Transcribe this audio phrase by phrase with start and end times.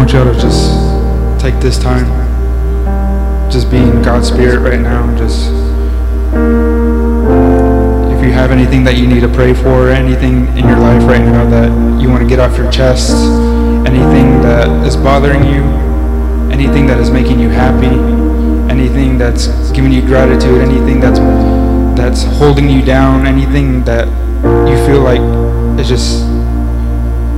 [0.00, 0.72] want y'all to just
[1.38, 2.06] take this time,
[3.50, 5.14] just be in God's Spirit right now.
[5.18, 5.48] Just
[8.10, 11.20] if you have anything that you need to pray for, anything in your life right
[11.20, 13.12] now that you want to get off your chest,
[13.86, 15.64] anything that is bothering you,
[16.50, 17.94] anything that is making you happy,
[18.72, 21.18] anything that's giving you gratitude, anything that's
[22.00, 24.08] that's holding you down, anything that
[24.66, 25.20] you feel like
[25.78, 26.22] is just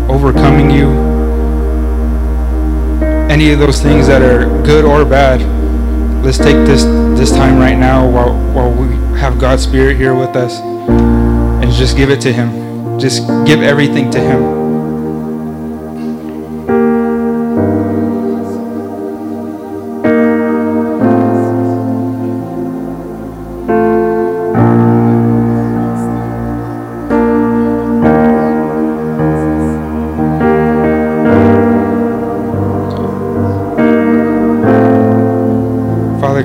[0.08, 1.11] overcoming you,
[3.32, 5.40] any of those things that are good or bad,
[6.22, 6.84] let's take this
[7.18, 11.96] this time right now while while we have God's Spirit here with us and just
[11.96, 13.00] give it to Him.
[13.00, 14.61] Just give everything to Him.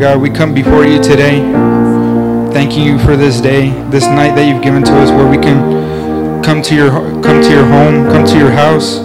[0.08, 1.42] God, we come before you today,
[2.54, 6.42] thanking you for this day, this night that you've given to us, where we can
[6.42, 6.92] come to your
[7.22, 9.00] come to your home, come to your house,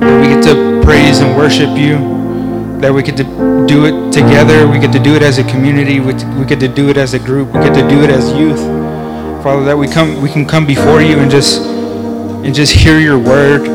[0.00, 3.22] that we get to praise and worship you, that we get to
[3.68, 6.66] do it together, we get to do it as a community, we, we get to
[6.66, 8.58] do it as a group, we get to do it as youth.
[9.44, 11.62] Father, that we come we can come before you and just
[12.44, 13.68] and just hear your word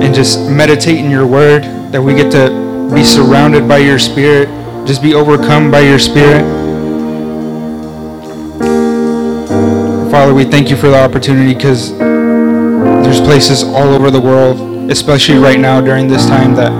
[0.00, 2.48] and just meditate in your word, that we get to
[2.94, 4.48] be surrounded by your spirit
[4.86, 6.42] just be overcome by your spirit.
[10.10, 15.38] Father, we thank you for the opportunity because there's places all over the world, especially
[15.38, 16.70] right now during this time, that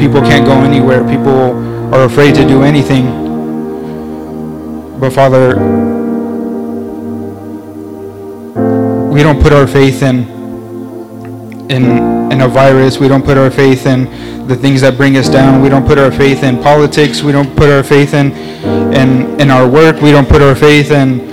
[0.00, 1.02] people can't go anywhere.
[1.08, 1.52] People
[1.94, 3.06] are afraid to do anything.
[4.98, 5.56] But Father,
[9.10, 10.28] we don't put our faith in
[11.70, 12.98] in in a virus.
[12.98, 15.62] We don't put our faith in the things that bring us down.
[15.62, 17.22] We don't put our faith in politics.
[17.22, 18.32] We don't put our faith in
[18.94, 20.00] in in our work.
[20.00, 21.28] We don't put our faith in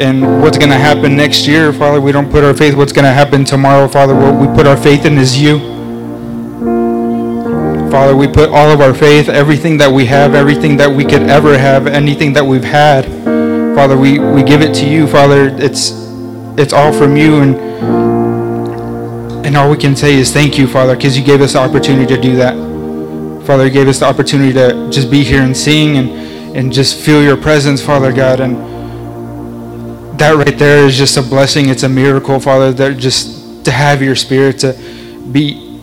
[0.00, 2.00] in what's going to happen next year, Father.
[2.00, 4.14] We don't put our faith what's going to happen tomorrow, Father.
[4.14, 5.58] What we put our faith in is you.
[7.90, 11.24] Father, we put all of our faith, everything that we have, everything that we could
[11.24, 13.04] ever have, anything that we've had.
[13.74, 15.48] Father, we, we give it to you, Father.
[15.58, 16.00] It's
[16.58, 17.54] it's all from you and
[19.44, 22.06] and all we can say is thank you, Father, because you gave us the opportunity
[22.14, 22.54] to do that.
[23.46, 26.10] Father, you gave us the opportunity to just be here and sing and,
[26.56, 28.40] and just feel your presence, Father God.
[28.40, 28.56] And
[30.18, 31.68] that right there is just a blessing.
[31.68, 34.74] It's a miracle, Father, that just to have your spirit, to
[35.32, 35.80] be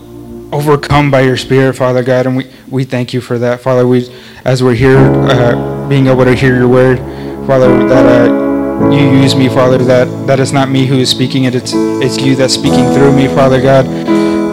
[0.53, 2.27] overcome by your spirit, Father God.
[2.27, 3.85] And we, we thank you for that, Father.
[3.85, 4.09] We,
[4.45, 6.99] as we're here, uh, being able to hear your word,
[7.45, 8.48] Father, that uh,
[8.87, 12.17] you use me, Father, that, that it's not me who is speaking it, it's, it's
[12.17, 13.85] you that's speaking through me, Father God.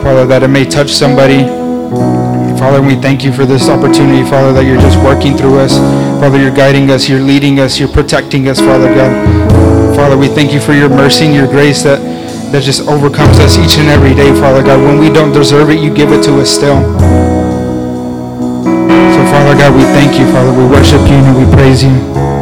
[0.03, 1.45] Father, that it may touch somebody.
[2.59, 5.79] Father, we thank you for this opportunity, Father, that you're just working through us.
[6.21, 9.13] Father, you're guiding us, you're leading us, you're protecting us, Father God.
[9.97, 12.01] Father, we thank you for your mercy and your grace that,
[12.53, 14.83] that just overcomes us each and every day, Father God.
[14.83, 16.83] When we don't deserve it, you give it to us still.
[19.15, 20.53] So, Father God, we thank you, Father.
[20.53, 22.36] We worship you and we praise you.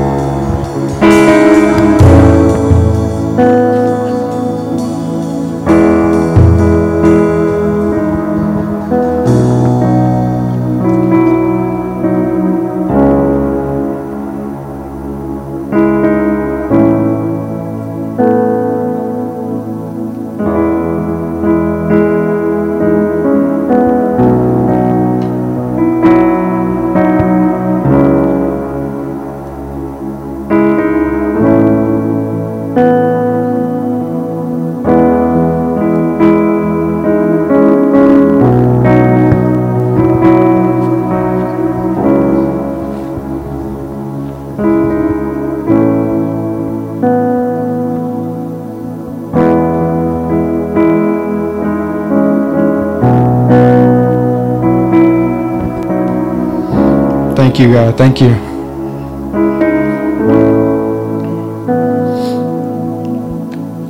[57.54, 57.96] Thank you, God.
[57.96, 58.30] Thank you.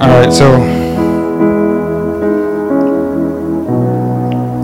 [0.02, 0.58] All right, so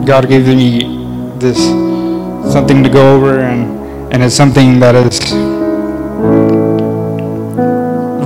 [0.04, 1.56] God gave me this
[2.52, 5.32] something to go over, and and it's something that is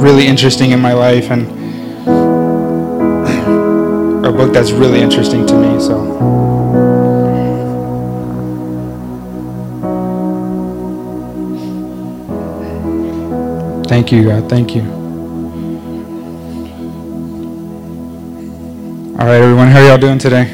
[0.02, 1.46] really interesting in my life, and
[4.26, 5.78] a book that's really interesting to me.
[5.78, 6.33] So.
[13.94, 14.48] Thank you, God.
[14.48, 14.82] Thank you.
[19.12, 19.68] All right, everyone.
[19.68, 20.50] How are y'all doing today?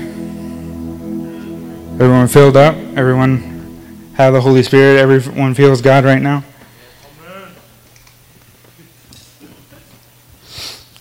[1.95, 2.75] Everyone filled up?
[2.99, 5.01] Everyone have the Holy Spirit?
[5.01, 6.45] Everyone feels God right now?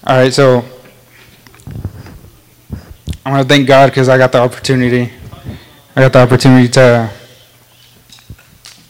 [0.08, 0.64] All right, so
[3.26, 5.12] I want to thank God because I got the opportunity.
[5.94, 7.12] I got the opportunity to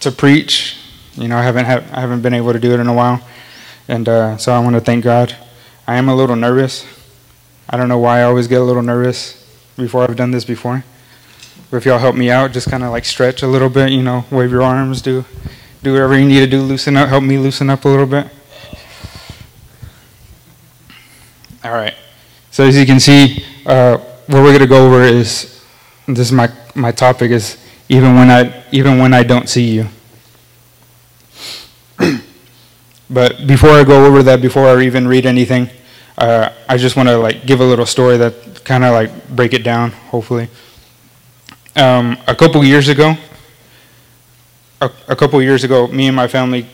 [0.01, 0.75] to preach.
[1.15, 3.21] You know, I haven't have, I haven't been able to do it in a while,
[3.89, 5.35] and uh, so I want to thank God.
[5.87, 6.85] I am a little nervous.
[7.67, 9.43] I don't know why I always get a little nervous
[9.75, 10.83] before I've done this before.
[11.71, 13.89] But if y'all help me out, just kind of like stretch a little bit.
[13.89, 15.25] You know, wave your arms, do
[15.81, 16.61] do whatever you need to do.
[16.61, 18.27] Loosen up, help me loosen up a little bit.
[21.63, 21.95] All right.
[22.51, 25.65] So as you can see, uh, what we're going to go over is
[26.07, 27.57] this is my my topic is
[27.89, 29.87] even when I even when I don't see you.
[33.09, 35.69] But before I go over that, before I even read anything,
[36.17, 39.53] uh, I just want to like give a little story that kind of like break
[39.53, 40.49] it down, hopefully.
[41.75, 43.15] Um, a couple years ago,
[44.81, 46.65] a, a couple years ago, me and my family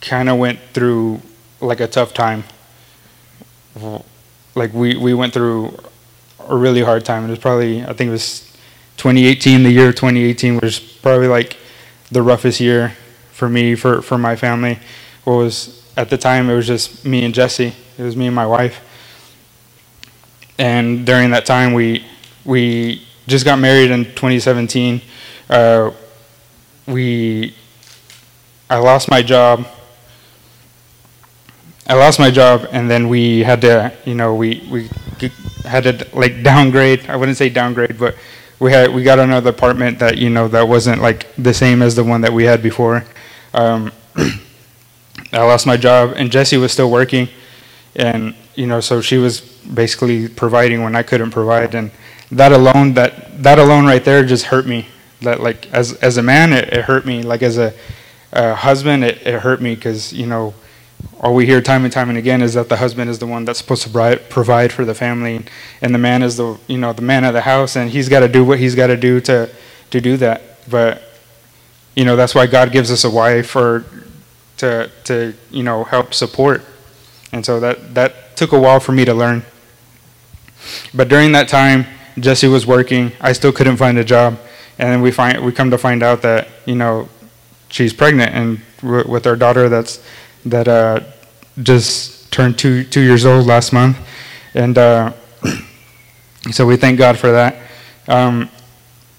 [0.00, 1.20] kind of went through
[1.60, 2.44] like a tough time
[4.54, 5.76] like we, we went through
[6.48, 7.24] a really hard time.
[7.24, 8.40] It was probably, I think it was
[8.96, 11.56] 2018, the year 2018 was probably like
[12.10, 12.94] the roughest year
[13.32, 14.78] for me, for, for my family.
[15.30, 17.72] What was, at the time, it was just me and Jesse.
[17.98, 18.80] It was me and my wife.
[20.58, 22.04] And during that time, we,
[22.44, 25.00] we just got married in 2017.
[25.48, 25.92] Uh,
[26.86, 27.54] we,
[28.68, 29.66] I lost my job
[31.86, 34.88] I lost my job, and then we had to, you know, we we
[35.64, 37.10] had to like downgrade.
[37.10, 38.14] I wouldn't say downgrade, but
[38.60, 41.96] we had we got another apartment that you know that wasn't like the same as
[41.96, 43.04] the one that we had before.
[43.54, 43.90] Um,
[45.32, 47.28] I lost my job, and Jesse was still working,
[47.94, 51.90] and you know, so she was basically providing when I couldn't provide, and
[52.32, 54.86] that alone, that that alone right there, just hurt me.
[55.22, 57.22] That like as as a man, it, it hurt me.
[57.22, 57.72] Like as a,
[58.32, 60.54] a husband, it, it hurt me because you know
[61.20, 63.44] all we hear time and time and again is that the husband is the one
[63.44, 65.44] that's supposed to provide for the family,
[65.80, 68.20] and the man is the you know the man of the house, and he's got
[68.20, 69.48] to do what he's got to do to
[69.90, 70.42] to do that.
[70.68, 71.02] But
[71.94, 73.84] you know that's why God gives us a wife or
[74.60, 76.62] to to you know help support,
[77.32, 79.42] and so that that took a while for me to learn.
[80.94, 81.86] But during that time,
[82.18, 83.12] Jesse was working.
[83.20, 84.38] I still couldn't find a job,
[84.78, 87.08] and then we find we come to find out that you know
[87.68, 90.02] she's pregnant and with our daughter that's
[90.44, 91.00] that uh,
[91.62, 93.96] just turned two two years old last month,
[94.54, 95.12] and uh,
[96.50, 97.56] so we thank God for that.
[98.08, 98.50] Um,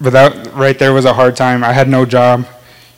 [0.00, 1.64] but that right there was a hard time.
[1.64, 2.46] I had no job.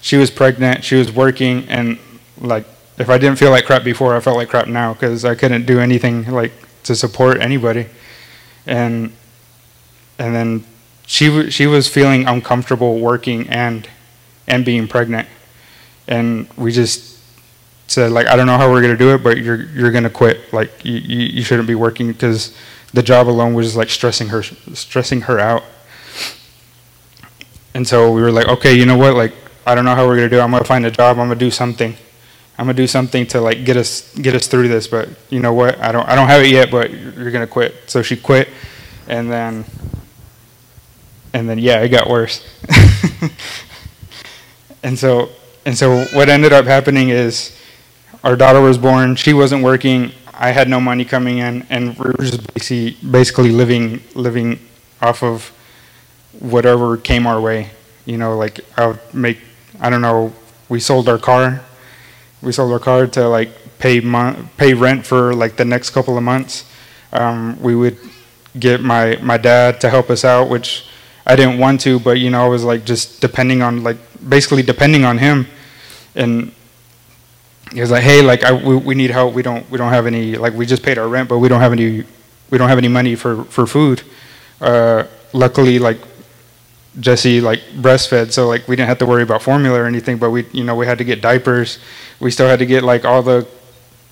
[0.01, 0.85] She was pregnant.
[0.85, 1.99] She was working, and
[2.39, 2.67] like
[2.99, 5.67] if I didn't feel like crap before, I felt like crap now because I couldn't
[5.67, 6.53] do anything like
[6.85, 7.87] to support anybody,
[8.67, 9.13] and
[10.19, 10.65] and then
[11.07, 13.89] she she was feeling uncomfortable working and
[14.47, 15.29] and being pregnant,
[16.07, 17.15] and we just
[17.87, 20.53] said like I don't know how we're gonna do it, but you're you're gonna quit.
[20.53, 22.57] Like you, you, shouldn't be working because
[22.93, 25.65] the job alone was like stressing her stressing her out.
[27.75, 29.15] And so we were like, okay, you know what?
[29.15, 29.35] Like
[29.67, 30.39] I don't know how we're gonna do.
[30.39, 30.43] It.
[30.43, 31.19] I'm gonna find a job.
[31.19, 31.97] I'm gonna do something.
[32.57, 34.87] I'm gonna do something to like get us get us through this.
[34.87, 35.79] But you know what?
[35.81, 36.71] I don't I don't have it yet.
[36.71, 37.75] But you're gonna quit.
[37.87, 38.49] So she quit,
[39.09, 39.65] and then
[41.33, 42.47] and then yeah, it got worse.
[44.83, 45.31] and so
[45.67, 47.59] and so what ended up happening is
[48.23, 49.17] our daughter was born.
[49.17, 50.13] She wasn't working.
[50.33, 54.61] I had no money coming in, and we were just basically, basically living living
[55.03, 55.49] off of
[56.39, 57.71] whatever came our way.
[58.07, 59.39] You know, like I would make.
[59.81, 60.33] I don't know.
[60.69, 61.63] We sold our car.
[62.45, 66.17] We sold our car to like pay mon- pay rent for like the next couple
[66.17, 66.65] of months.
[67.13, 67.99] Um, we would
[68.59, 70.87] get my my dad to help us out, which
[71.27, 73.97] I didn't want to, but you know, I was like just depending on like
[74.29, 75.47] basically depending on him,
[76.15, 76.53] and
[77.73, 79.35] he was like, "Hey, like I, we, we need help.
[79.35, 81.61] We don't we don't have any like we just paid our rent, but we don't
[81.61, 82.05] have any
[82.51, 84.03] we don't have any money for for food."
[84.61, 85.99] Uh, luckily, like
[87.01, 90.19] Jesse like breastfed, so like we didn't have to worry about formula or anything.
[90.19, 91.79] But we you know we had to get diapers.
[92.25, 93.47] We still had to get like all the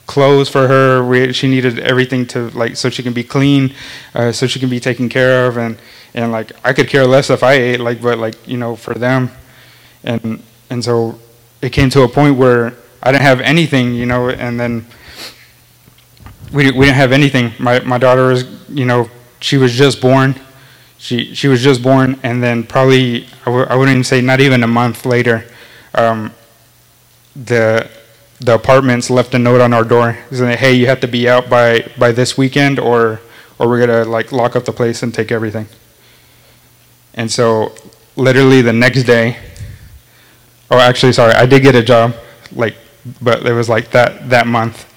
[0.07, 1.03] clothes for her.
[1.05, 3.75] We, she needed everything to like so she can be clean,
[4.15, 5.79] uh, so she can be taken care of, and
[6.15, 8.95] and like I could care less if I ate like, but like you know for
[8.95, 9.31] them,
[10.05, 11.19] and and so
[11.63, 14.87] it came to a point where I didn't have anything, you know, and then
[16.53, 17.53] we, we didn't have anything.
[17.59, 20.35] My, my daughter was, you know, she was just born.
[20.99, 24.41] She, she was just born, and then probably, I w- I wouldn't even say not
[24.41, 25.45] even a month later,
[25.95, 26.33] um,
[27.35, 27.91] the,
[28.43, 31.49] the apartments left a note on our door saying, hey, you have to be out
[31.49, 33.21] by, by this weekend or,
[33.59, 35.67] or we're to like lock up the place and take everything.
[37.15, 37.75] And so
[38.17, 39.39] literally the next day,
[40.71, 42.15] oh, actually, sorry, I did get a job,
[42.53, 42.75] like,
[43.21, 44.89] but it was like that that month.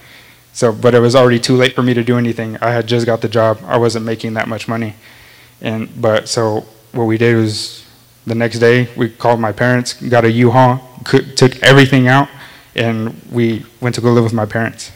[0.54, 2.58] So, but it was already too late for me to do anything.
[2.62, 3.60] I had just got the job.
[3.66, 4.96] I wasn't making that much money,
[5.60, 7.84] and but so what we did was
[8.26, 10.80] the next day we called my parents, got a U-Haul,
[11.36, 12.30] took everything out,
[12.76, 14.92] and we went to go live with my parents.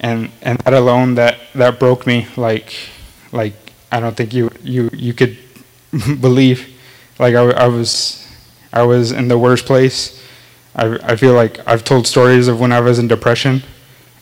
[0.00, 2.26] And and that alone, that that broke me.
[2.36, 2.74] Like
[3.30, 3.54] like
[3.90, 5.38] I don't think you you you could
[6.20, 6.68] believe.
[7.18, 8.26] Like I, I was
[8.72, 10.22] I was in the worst place.
[10.74, 13.62] I I feel like I've told stories of when I was in depression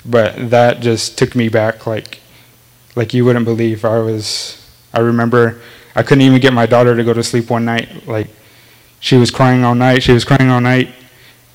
[0.04, 2.20] but that just took me back like
[2.96, 4.56] like you wouldn't believe i was
[4.92, 5.60] i remember
[5.94, 8.28] i couldn't even get my daughter to go to sleep one night like
[9.00, 10.88] she was crying all night she was crying all night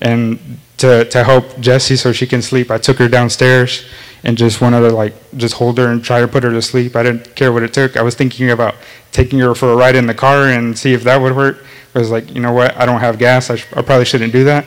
[0.00, 3.86] and to to help jessie so she can sleep i took her downstairs
[4.24, 6.94] and just wanted to like just hold her and try to put her to sleep
[6.96, 8.74] i didn't care what it took i was thinking about
[9.12, 11.98] taking her for a ride in the car and see if that would work i
[11.98, 14.44] was like you know what i don't have gas i, sh- I probably shouldn't do
[14.44, 14.66] that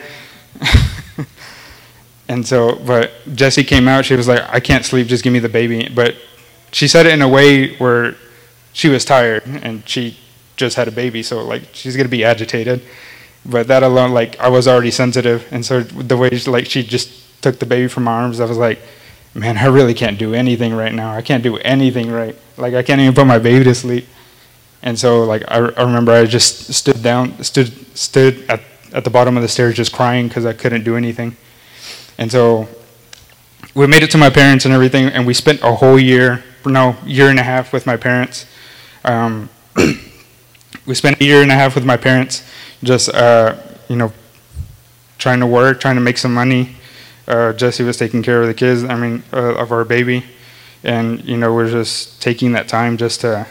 [2.30, 4.04] And so, but Jessie came out.
[4.04, 5.08] She was like, I can't sleep.
[5.08, 5.88] Just give me the baby.
[5.92, 6.14] But
[6.70, 8.14] she said it in a way where
[8.72, 10.16] she was tired and she
[10.56, 11.24] just had a baby.
[11.24, 12.82] So, like, she's going to be agitated.
[13.44, 15.46] But that alone, like, I was already sensitive.
[15.50, 18.44] And so, the way, she, like, she just took the baby from my arms, I
[18.44, 18.80] was like,
[19.34, 21.12] man, I really can't do anything right now.
[21.12, 22.36] I can't do anything right.
[22.56, 24.06] Like, I can't even put my baby to sleep.
[24.82, 28.60] And so, like, I, I remember I just stood down, stood, stood at,
[28.92, 31.36] at the bottom of the stairs just crying because I couldn't do anything.
[32.18, 32.68] And so
[33.74, 36.96] we made it to my parents and everything, and we spent a whole year, no,
[37.04, 38.46] year and a half with my parents.
[39.04, 39.48] Um,
[40.86, 42.42] we spent a year and a half with my parents,
[42.82, 43.56] just uh,
[43.88, 44.12] you know,
[45.18, 46.76] trying to work, trying to make some money.
[47.28, 50.24] Uh, Jessie was taking care of the kids, I mean, uh, of our baby,
[50.82, 53.46] and you know, we're just taking that time just to,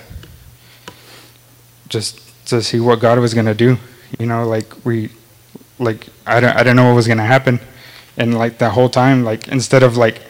[1.88, 3.78] just to see what God was gonna do.
[4.20, 5.10] You know, like we,
[5.78, 7.60] like I don't, I don't know what was gonna happen
[8.20, 10.22] and like that whole time like instead of like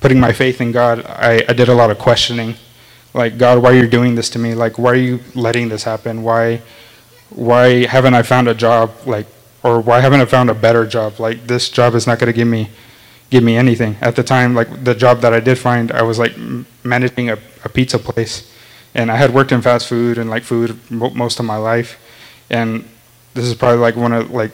[0.00, 2.54] putting my faith in god i, I did a lot of questioning
[3.14, 5.84] like god why are you doing this to me like why are you letting this
[5.84, 6.62] happen why
[7.34, 9.26] why haven't i found a job like
[9.62, 12.32] or why haven't i found a better job like this job is not going to
[12.32, 12.70] give me
[13.30, 16.18] give me anything at the time like the job that i did find i was
[16.18, 16.36] like
[16.84, 18.52] managing a, a pizza place
[18.94, 21.98] and i had worked in fast food and like food most of my life
[22.50, 22.84] and
[23.34, 24.52] this is probably like one of like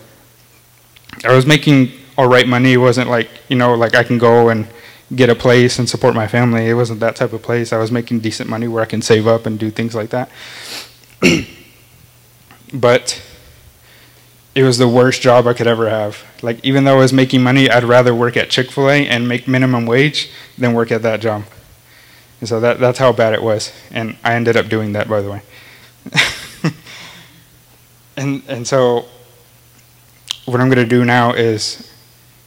[1.24, 2.72] i was making all right money.
[2.72, 4.66] It wasn't like, you know, like I can go and
[5.14, 6.68] get a place and support my family.
[6.68, 7.72] It wasn't that type of place.
[7.72, 10.28] I was making decent money where I can save up and do things like that.
[12.72, 13.22] but
[14.54, 16.24] it was the worst job I could ever have.
[16.42, 19.86] Like even though I was making money, I'd rather work at Chick-fil-A and make minimum
[19.86, 21.44] wage than work at that job.
[22.40, 23.72] And so that, that's how bad it was.
[23.90, 25.42] And I ended up doing that, by the way.
[28.16, 29.06] and, and so
[30.44, 31.92] what I'm going to do now is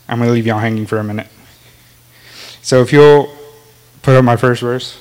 [0.07, 1.27] I'm going to leave y'all hanging for a minute.
[2.61, 3.33] So if you'll
[4.01, 4.99] put up my first verse.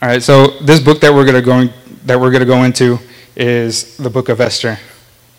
[0.00, 1.72] All right, so this book that we're going to go
[2.04, 2.98] that we're going to go into
[3.36, 4.78] is the book of Esther.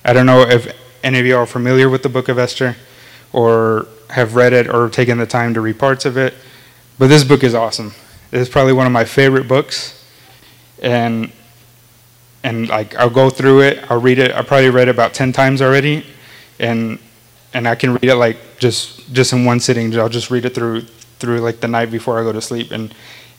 [0.06, 2.76] I don't know if any of you are familiar with the book of Esther
[3.32, 6.34] or have read it or taken the time to read parts of it,
[6.98, 7.94] but this book is awesome.
[8.32, 10.04] It's probably one of my favorite books,
[10.82, 11.32] and
[12.44, 13.92] and like I'll go through it.
[13.92, 14.32] I'll read it.
[14.32, 16.06] I probably read it about ten times already,
[16.60, 17.00] and
[17.54, 19.98] and I can read it like just just in one sitting.
[19.98, 20.82] I'll just read it through
[21.20, 22.94] through like the night before I go to sleep, and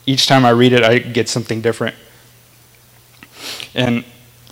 [0.06, 1.94] each time I read it, I get something different.
[3.74, 4.04] And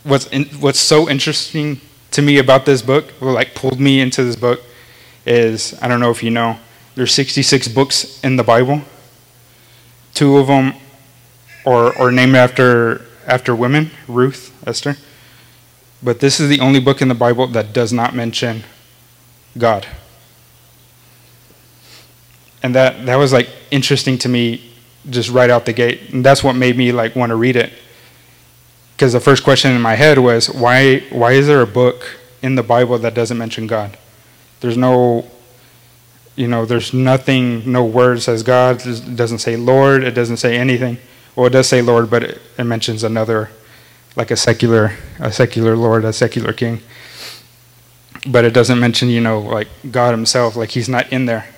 [0.03, 4.25] what's in, what's so interesting to me about this book, what like pulled me into
[4.25, 4.61] this book,
[5.25, 6.59] is I don't know if you know,
[6.95, 8.83] there's 66 books in the Bible.
[10.15, 10.75] Two of them
[11.65, 14.97] are, are named after after women, Ruth, Esther.
[16.03, 18.65] But this is the only book in the Bible that does not mention
[19.57, 19.87] God.
[22.63, 24.73] And that, that was like interesting to me
[25.11, 26.13] just right out the gate.
[26.13, 27.73] And that's what made me like want to read it.
[29.03, 32.55] Because the first question in my head was why why is there a book in
[32.55, 33.99] the Bible that doesn't mention God?
[34.61, 35.29] There's no
[36.37, 40.57] you know, there's nothing, no word says God, it doesn't say Lord, it doesn't say
[40.57, 40.99] anything.
[41.35, 43.51] Well, it does say Lord, but it, it mentions another
[44.15, 46.81] like a secular a secular lord, a secular king.
[48.25, 51.49] But it doesn't mention, you know, like God himself, like he's not in there.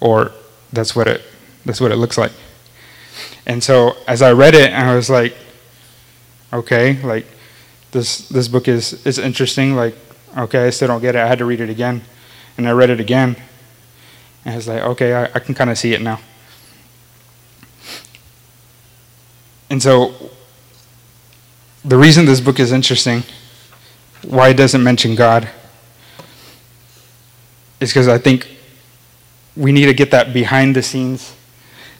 [0.00, 0.32] Or
[0.72, 1.20] that's what it
[1.66, 2.32] that's what it looks like.
[3.44, 5.36] And so as I read it, I was like,
[6.54, 7.26] okay, like
[7.90, 9.74] this this book is is interesting.
[9.74, 9.94] Like,
[10.36, 11.18] okay, I still don't get it.
[11.18, 12.02] I had to read it again.
[12.56, 13.36] And I read it again.
[14.44, 16.20] And I was like, okay, I, I can kind of see it now.
[19.70, 20.14] And so
[21.84, 23.24] the reason this book is interesting,
[24.22, 25.48] why it doesn't mention God,
[27.80, 28.48] is because I think
[29.56, 31.34] we need to get that behind the scenes,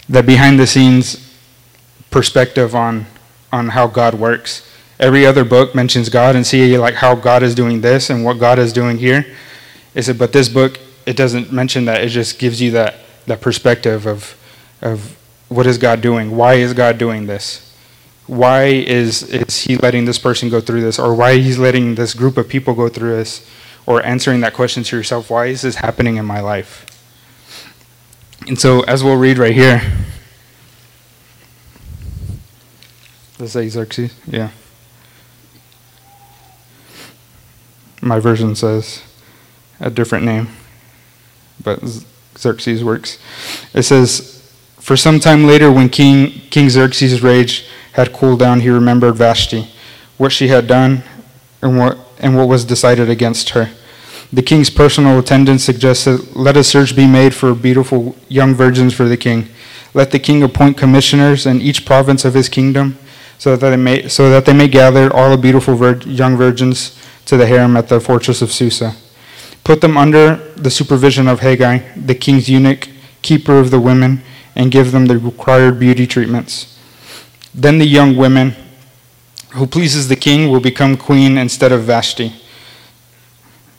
[0.08, 1.34] that behind the scenes
[2.10, 3.06] perspective on
[3.54, 4.68] on how God works.
[4.98, 8.38] Every other book mentions God and see like how God is doing this and what
[8.38, 9.26] God is doing here.
[9.94, 10.18] Is it?
[10.18, 12.02] But this book it doesn't mention that.
[12.02, 12.96] It just gives you that
[13.26, 14.36] that perspective of
[14.82, 15.16] of
[15.48, 16.36] what is God doing?
[16.36, 17.72] Why is God doing this?
[18.26, 22.14] Why is is He letting this person go through this, or why He's letting this
[22.14, 23.48] group of people go through this,
[23.86, 25.30] or answering that question to yourself?
[25.30, 26.86] Why is this happening in my life?
[28.46, 29.82] And so, as we'll read right here,
[33.38, 34.14] say Xerxes?
[34.26, 34.50] Yeah.
[38.00, 39.02] My version says
[39.80, 40.48] a different name,
[41.62, 41.80] but
[42.36, 43.18] Xerxes works.
[43.72, 48.68] It says, For some time later, when King, King Xerxes' rage had cooled down, he
[48.68, 49.68] remembered Vashti,
[50.18, 51.02] what she had done,
[51.62, 53.70] and what, and what was decided against her.
[54.32, 59.04] The king's personal attendant suggested, Let a search be made for beautiful young virgins for
[59.04, 59.48] the king.
[59.94, 62.98] Let the king appoint commissioners in each province of his kingdom,
[63.38, 66.98] so that they may, so that they may gather all the beautiful vir- young virgins
[67.26, 68.94] to the harem at the fortress of Susa.
[69.64, 72.88] Put them under the supervision of Hegai, the king's eunuch,
[73.22, 74.22] keeper of the women,
[74.54, 76.78] and give them the required beauty treatments.
[77.54, 78.54] Then the young women
[79.54, 82.34] who pleases the king will become queen instead of Vashti.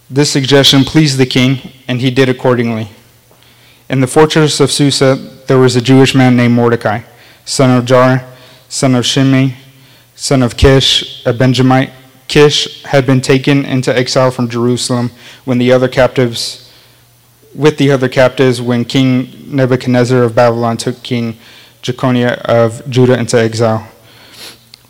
[0.09, 2.89] This suggestion pleased the king, and he did accordingly.
[3.89, 5.15] In the fortress of Susa,
[5.47, 7.01] there was a Jewish man named Mordecai,
[7.43, 8.25] son of Jair,
[8.69, 9.55] son of Shimei,
[10.15, 11.91] son of Kish, a Benjamite
[12.27, 15.11] Kish had been taken into exile from Jerusalem
[15.43, 16.71] when the other captives,
[17.53, 21.37] with the other captives, when King Nebuchadnezzar of Babylon took King
[21.81, 23.87] Jeconiah of Judah into exile.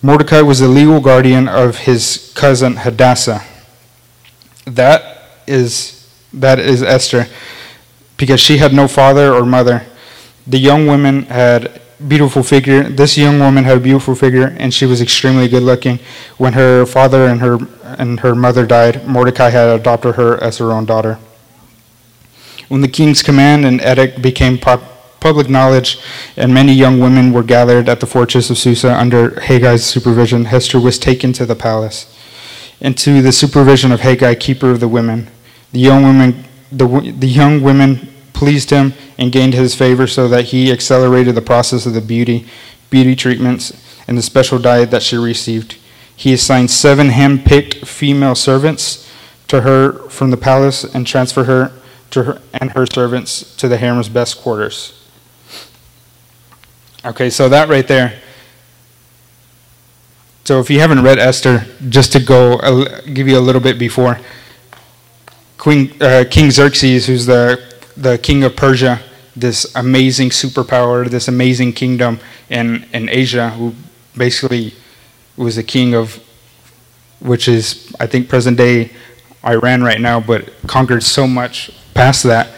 [0.01, 3.43] Mordecai was the legal guardian of his cousin Hadassah.
[4.65, 7.27] That is that is Esther,
[8.17, 9.85] because she had no father or mother.
[10.47, 12.83] The young women had beautiful figure.
[12.83, 15.99] This young woman had a beautiful figure, and she was extremely good looking.
[16.37, 17.57] When her father and her
[17.97, 21.19] and her mother died, Mordecai had adopted her as her own daughter.
[22.67, 25.99] When the king's command and edict became pop, public knowledge,
[26.35, 30.79] and many young women were gathered at the fortress of Susa under Hagai's supervision, Hester
[30.79, 32.15] was taken to the palace,
[32.81, 35.27] and to the supervision of Hagai, keeper of the women.
[35.71, 40.45] The young women, the, the young women pleased him and gained his favor so that
[40.45, 42.45] he accelerated the process of the beauty,
[42.89, 43.73] beauty treatments,
[44.07, 45.77] and the special diet that she received.
[46.15, 49.09] He assigned seven hand-picked female servants
[49.47, 51.71] to her from the palace and transferred her
[52.11, 55.01] to her and her servants to the harem's best quarters.
[57.03, 58.19] Okay, so that right there.
[60.43, 64.19] So if you haven't read Esther, just to go give you a little bit before,
[65.57, 69.01] Queen uh, King Xerxes, who's the the king of Persia,
[69.35, 73.73] this amazing superpower, this amazing kingdom in, in Asia, who
[74.15, 74.73] basically
[75.37, 76.21] was the king of,
[77.19, 78.91] which is, I think, present day
[79.45, 82.49] Iran right now, but conquered so much past that.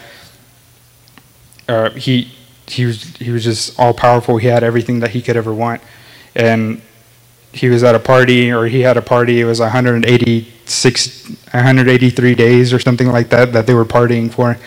[1.68, 2.30] Uh, he,
[2.66, 4.38] he, was, he was just all powerful.
[4.38, 5.82] He had everything that he could ever want.
[6.34, 6.80] And
[7.52, 9.60] he was at a party, or he had a party, it was
[10.68, 14.58] 186, 183 days or something like that, that they were partying for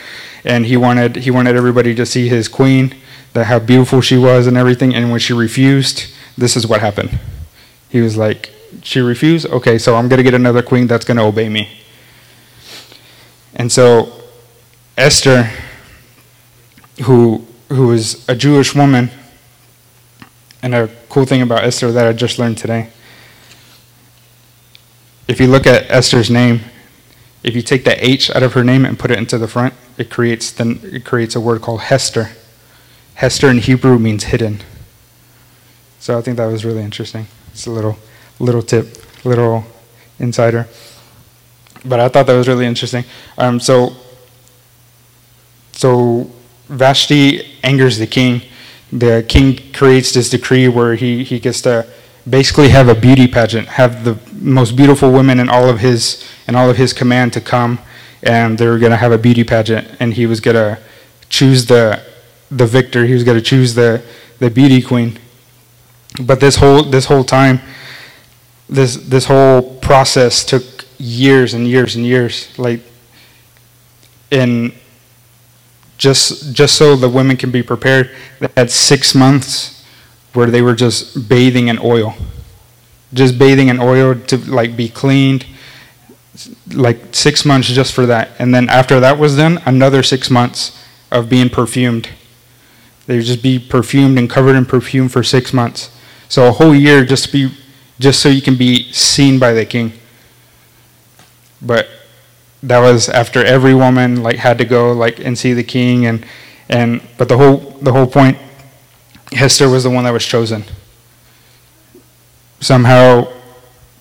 [0.43, 2.95] and he wanted he wanted everybody to see his queen,
[3.33, 4.95] that how beautiful she was and everything.
[4.95, 6.05] And when she refused,
[6.37, 7.19] this is what happened.
[7.89, 9.47] He was like, "She refused.
[9.47, 11.69] Okay, so I'm gonna get another queen that's gonna obey me."
[13.55, 14.11] And so
[14.97, 15.49] Esther,
[17.03, 19.11] who who was a Jewish woman,
[20.63, 22.89] and a cool thing about Esther that I just learned today.
[25.31, 26.59] If you look at Esther's name,
[27.41, 29.73] if you take the H out of her name and put it into the front,
[29.97, 32.31] it creates then it creates a word called Hester.
[33.13, 34.59] Hester in Hebrew means hidden.
[35.99, 37.27] So I think that was really interesting.
[37.53, 37.97] It's a little
[38.39, 39.63] little tip, little
[40.19, 40.67] insider.
[41.85, 43.05] But I thought that was really interesting.
[43.37, 43.95] Um, so
[45.71, 46.29] so
[46.67, 48.41] Vashti angers the king.
[48.91, 51.87] The king creates this decree where he, he gets to
[52.29, 56.55] basically have a beauty pageant, have the most beautiful women in all of his in
[56.55, 57.79] all of his command to come,
[58.23, 60.79] and they were gonna have a beauty pageant, and he was gonna
[61.29, 62.01] choose the
[62.49, 63.05] the victor.
[63.05, 64.01] He was gonna choose the
[64.39, 65.19] the beauty queen.
[66.19, 67.61] But this whole this whole time,
[68.67, 70.63] this this whole process took
[70.97, 72.81] years and years and years, like
[74.29, 74.73] in
[75.97, 78.09] just just so the women can be prepared.
[78.39, 79.85] They had six months
[80.33, 82.15] where they were just bathing in oil.
[83.13, 85.45] Just bathing in oil to like be cleaned
[86.73, 88.31] like six months just for that.
[88.39, 90.77] And then after that was done another six months
[91.11, 92.09] of being perfumed.
[93.05, 95.95] They would just be perfumed and covered in perfume for six months.
[96.29, 97.55] So a whole year just to be
[97.99, 99.93] just so you can be seen by the king.
[101.61, 101.87] But
[102.63, 106.25] that was after every woman like had to go like and see the king and
[106.69, 108.37] and but the whole the whole point
[109.31, 110.63] hester was the one that was chosen
[112.61, 113.27] somehow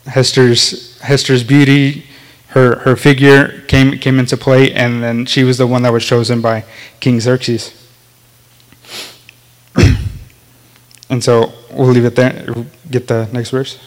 [0.06, 2.06] Hester's Esther's beauty
[2.50, 6.04] her her figure came came into play and then she was the one that was
[6.04, 6.64] chosen by
[7.00, 7.74] King Xerxes.
[11.10, 12.46] And so we'll leave it there.
[12.88, 13.80] Get the next verse.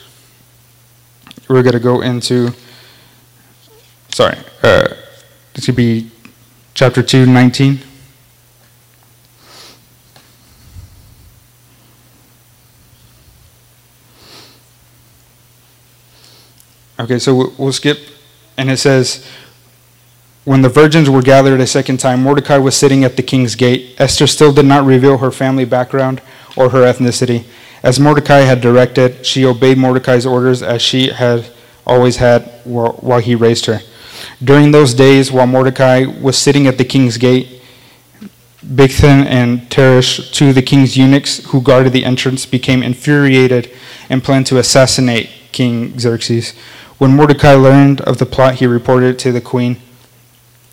[1.47, 2.51] We're to go into
[4.09, 4.89] sorry, uh,
[5.53, 6.11] this could be
[6.73, 7.79] chapter 2, 19.
[16.99, 17.97] Okay, so we'll skip,
[18.55, 19.27] and it says,
[20.43, 23.95] When the virgins were gathered a second time, Mordecai was sitting at the king's gate.
[23.97, 26.21] Esther still did not reveal her family background
[26.55, 27.45] or her ethnicity.
[27.81, 31.49] As Mordecai had directed, she obeyed Mordecai's orders as she had
[31.85, 33.79] always had while he raised her.
[34.41, 37.61] During those days, while Mordecai was sitting at the king's gate,
[38.65, 43.71] Bigthan and Teresh, two of the king's eunuchs who guarded the entrance, became infuriated
[44.09, 46.53] and planned to assassinate King Xerxes.
[47.03, 49.75] When Mordecai learned of the plot, he reported it to the queen.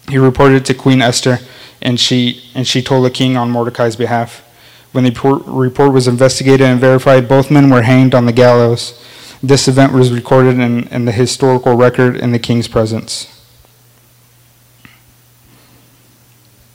[0.08, 1.40] He reported it to Queen Esther,
[1.82, 4.44] and she, and she told the king on Mordecai's behalf.
[4.92, 9.04] When the report was investigated and verified, both men were hanged on the gallows.
[9.42, 13.26] This event was recorded in, in the historical record in the king's presence.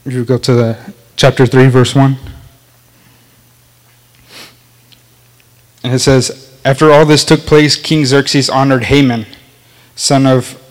[0.04, 2.18] If you go to the chapter 3, verse 1.
[5.86, 9.26] And it says, After all this took place, King Xerxes honored Haman,
[9.96, 10.62] son of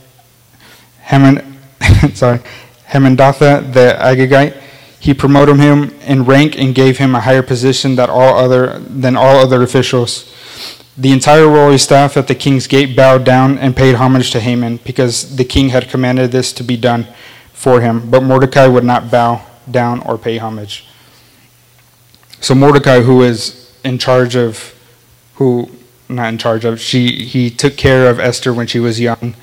[1.02, 1.58] Haman,
[2.14, 2.40] sorry,
[2.88, 4.60] Hammedatha the Agagite.
[5.00, 9.16] He promoted him in rank and gave him a higher position than all other, than
[9.16, 10.32] all other officials.
[10.96, 14.78] The entire royal staff at the king's gate bowed down and paid homage to Haman
[14.78, 17.06] because the king had commanded this to be done
[17.52, 20.86] for him, but Mordecai would not bow down or pay homage.
[22.40, 24.74] So Mordecai, who is in charge of,
[25.34, 25.70] who
[26.08, 29.34] not in charge of, she he took care of Esther when she was young,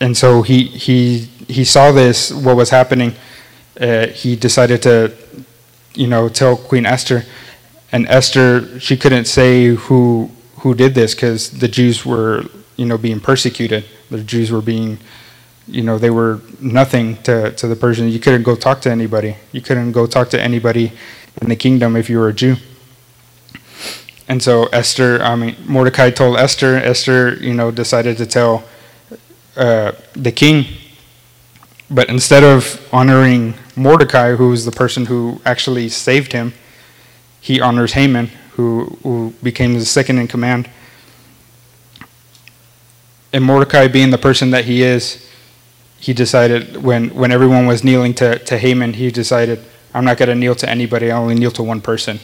[0.00, 3.14] and so he he he saw this what was happening.
[3.80, 5.12] Uh, he decided to,
[5.94, 7.24] you know, tell Queen Esther,
[7.92, 12.44] and Esther she couldn't say who who did this because the Jews were
[12.76, 13.84] you know being persecuted.
[14.10, 14.98] The Jews were being
[15.68, 18.12] you know, they were nothing to, to the Persians.
[18.12, 19.36] You couldn't go talk to anybody.
[19.52, 20.92] You couldn't go talk to anybody
[21.40, 22.56] in the kingdom if you were a Jew.
[24.28, 26.76] And so Esther, I mean, Mordecai told Esther.
[26.76, 28.64] Esther, you know, decided to tell
[29.56, 30.66] uh, the king.
[31.88, 36.54] But instead of honoring Mordecai, who was the person who actually saved him,
[37.40, 40.68] he honors Haman, who, who became the second in command.
[43.32, 45.24] And Mordecai, being the person that he is,
[45.98, 50.28] he decided when, when everyone was kneeling to, to Haman, he decided, I'm not going
[50.28, 51.10] to kneel to anybody.
[51.10, 52.18] I only kneel to one person.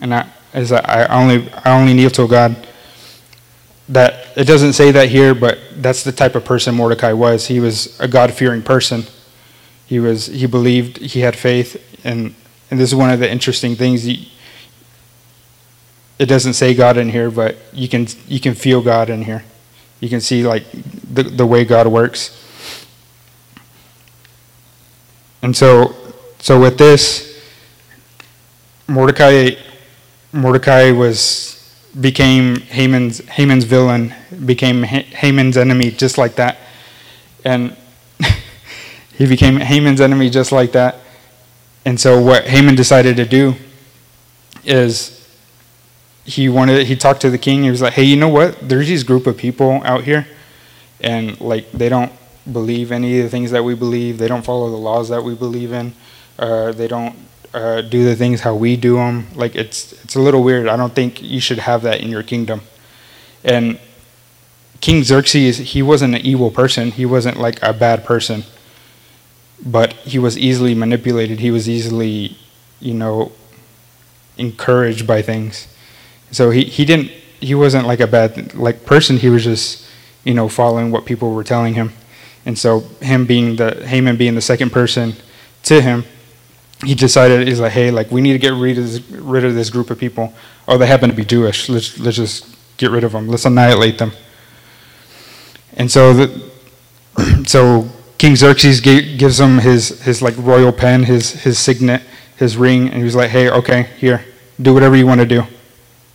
[0.00, 2.66] And I, as I, I only I only kneel to God.
[3.88, 7.48] That it doesn't say that here, but that's the type of person Mordecai was.
[7.48, 9.04] He was a God fearing person.
[9.86, 12.34] He was he believed he had faith, and
[12.70, 14.06] and this is one of the interesting things.
[16.18, 19.44] It doesn't say God in here, but you can you can feel God in here.
[20.00, 22.38] You can see like the, the way God works.
[25.42, 25.94] And so,
[26.38, 27.40] so with this,
[28.88, 29.50] Mordecai,
[30.32, 31.58] Mordecai was
[32.00, 34.14] became Haman's Haman's villain,
[34.44, 36.58] became Haman's enemy, just like that,
[37.44, 37.76] and
[39.18, 40.96] he became Haman's enemy just like that.
[41.84, 43.54] And so, what Haman decided to do
[44.64, 45.18] is
[46.24, 47.64] he wanted he talked to the king.
[47.64, 48.68] He was like, "Hey, you know what?
[48.68, 50.26] There's these group of people out here,
[51.00, 52.12] and like they don't
[52.50, 54.18] believe any of the things that we believe.
[54.18, 55.92] They don't follow the laws that we believe in.
[56.38, 57.16] Uh, they don't
[57.54, 59.28] uh, do the things how we do them.
[59.34, 60.68] Like it's it's a little weird.
[60.68, 62.62] I don't think you should have that in your kingdom."
[63.44, 63.78] And
[64.80, 66.90] King Xerxes, he wasn't an evil person.
[66.92, 68.44] He wasn't like a bad person,
[69.64, 71.40] but he was easily manipulated.
[71.40, 72.36] He was easily,
[72.80, 73.32] you know,
[74.36, 75.68] encouraged by things
[76.32, 77.10] so he, he didn't
[77.40, 79.18] he wasn't like a bad like person.
[79.18, 79.86] He was just
[80.24, 81.92] you know following what people were telling him,
[82.44, 85.14] and so him being the Haman being the second person
[85.64, 86.04] to him,
[86.84, 89.54] he decided he's like, hey, like we need to get rid of this, rid of
[89.54, 90.32] this group of people.
[90.66, 91.68] Oh, they happen to be Jewish.
[91.68, 93.28] Let's let's just get rid of them.
[93.28, 94.12] Let's annihilate them.
[95.74, 96.50] And so the,
[97.46, 102.02] so King Xerxes gives him his his like royal pen, his his signet,
[102.36, 104.24] his ring, and he was like, hey, okay, here,
[104.60, 105.44] do whatever you want to do.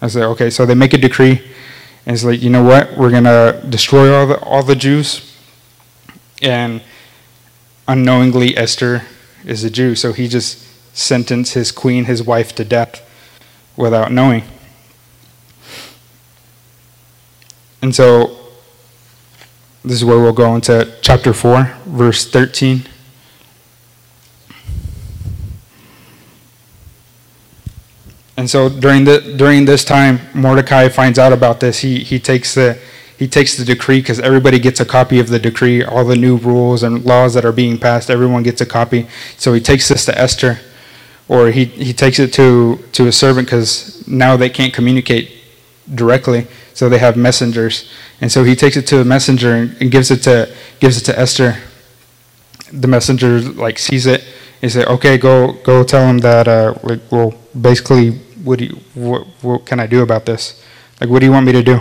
[0.01, 0.49] I said, okay.
[0.49, 1.41] So they make a decree,
[2.05, 2.97] and it's like, you know what?
[2.97, 5.33] We're gonna destroy all the all the Jews,
[6.41, 6.81] and
[7.87, 9.03] unknowingly Esther
[9.47, 10.59] is a Jew, so he just
[10.95, 13.01] sentenced his queen, his wife, to death
[13.75, 14.43] without knowing.
[17.81, 18.37] And so
[19.83, 22.83] this is where we'll go into chapter 4, verse 13.
[28.35, 31.79] And so during the during this time, Mordecai finds out about this.
[31.79, 32.77] He he takes the
[33.17, 36.37] he takes the decree because everybody gets a copy of the decree, all the new
[36.37, 39.07] rules and laws that are being passed, everyone gets a copy.
[39.37, 40.59] So he takes this to Esther,
[41.27, 45.33] or he, he takes it to, to a servant because now they can't communicate
[45.95, 47.91] directly, so they have messengers.
[48.21, 51.05] And so he takes it to a messenger and, and gives it to gives it
[51.05, 51.57] to Esther.
[52.71, 54.23] The messenger like sees it.
[54.61, 56.47] He says, "Okay, go go tell him that.
[56.47, 58.11] Uh, like, well, basically,
[58.43, 60.61] what do you, what, what can I do about this?
[60.99, 61.79] Like, what do you want me to do?"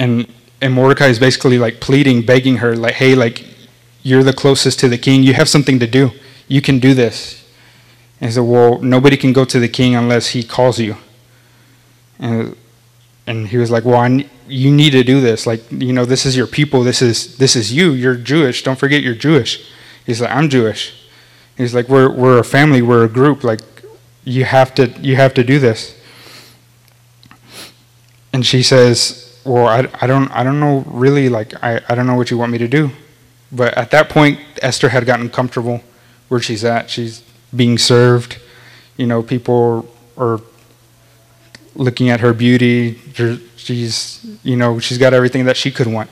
[0.00, 0.26] And
[0.62, 3.44] and Mordecai is basically like pleading, begging her, like, hey, like,
[4.02, 5.22] you're the closest to the king.
[5.22, 6.10] You have something to do.
[6.48, 7.46] You can do this.
[8.20, 10.96] And he said, well, nobody can go to the king unless he calls you.
[12.18, 12.56] And
[13.26, 15.46] and he was like, well, I, you need to do this.
[15.46, 16.82] Like, you know, this is your people.
[16.82, 17.92] This is this is you.
[17.92, 18.62] You're Jewish.
[18.62, 19.70] Don't forget you're Jewish.
[20.06, 20.94] He's like, I'm Jewish.
[21.56, 22.80] He's like, we're we're a family.
[22.82, 23.44] We're a group.
[23.44, 23.60] Like,
[24.24, 25.94] you have to you have to do this.
[28.32, 32.06] And she says, well, I, I don't I don't know really like I, I don't
[32.06, 32.90] know what you want me to do.
[33.52, 35.82] But at that point, Esther had gotten comfortable
[36.28, 36.88] where she's at.
[36.90, 37.22] She's
[37.54, 38.38] being served.
[38.96, 40.40] You know, people are
[41.74, 42.98] looking at her beauty.
[43.56, 46.10] She's you know she's got everything that she could want.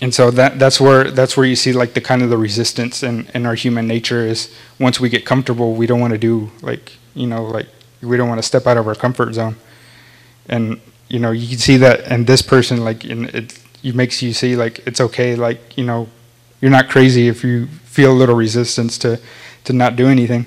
[0.00, 3.04] And so that that's where that's where you see like the kind of the resistance
[3.04, 6.50] in, in our human nature is once we get comfortable, we don't want to do
[6.60, 7.68] like you know like
[8.02, 9.56] we don't want to step out of our comfort zone.
[10.48, 10.80] And
[11.12, 14.56] you know you can see that and this person like it, it makes you see
[14.56, 16.08] like it's okay like you know
[16.60, 19.20] you're not crazy if you feel a little resistance to
[19.64, 20.46] to not do anything.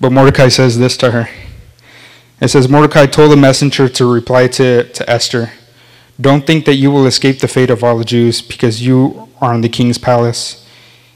[0.00, 1.28] But mordecai says this to her.
[2.40, 5.52] It says mordecai told the messenger to reply to, to esther
[6.20, 9.54] don't think that you will escape the fate of all the jews because you are
[9.54, 10.66] in the king's palace.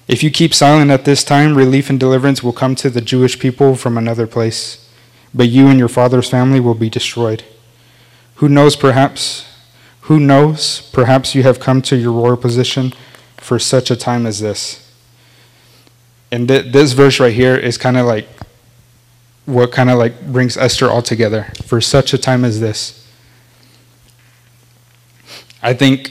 [0.07, 3.39] If you keep silent at this time relief and deliverance will come to the jewish
[3.41, 4.89] people from another place
[5.35, 7.43] but you and your father's family will be destroyed
[8.41, 9.47] who knows, perhaps,
[10.03, 12.91] who knows, perhaps you have come to your royal position
[13.37, 14.91] for such a time as this.
[16.33, 18.27] And th- this verse right here is kind of like
[19.45, 23.07] what kind of like brings Esther all together for such a time as this.
[25.63, 26.11] I think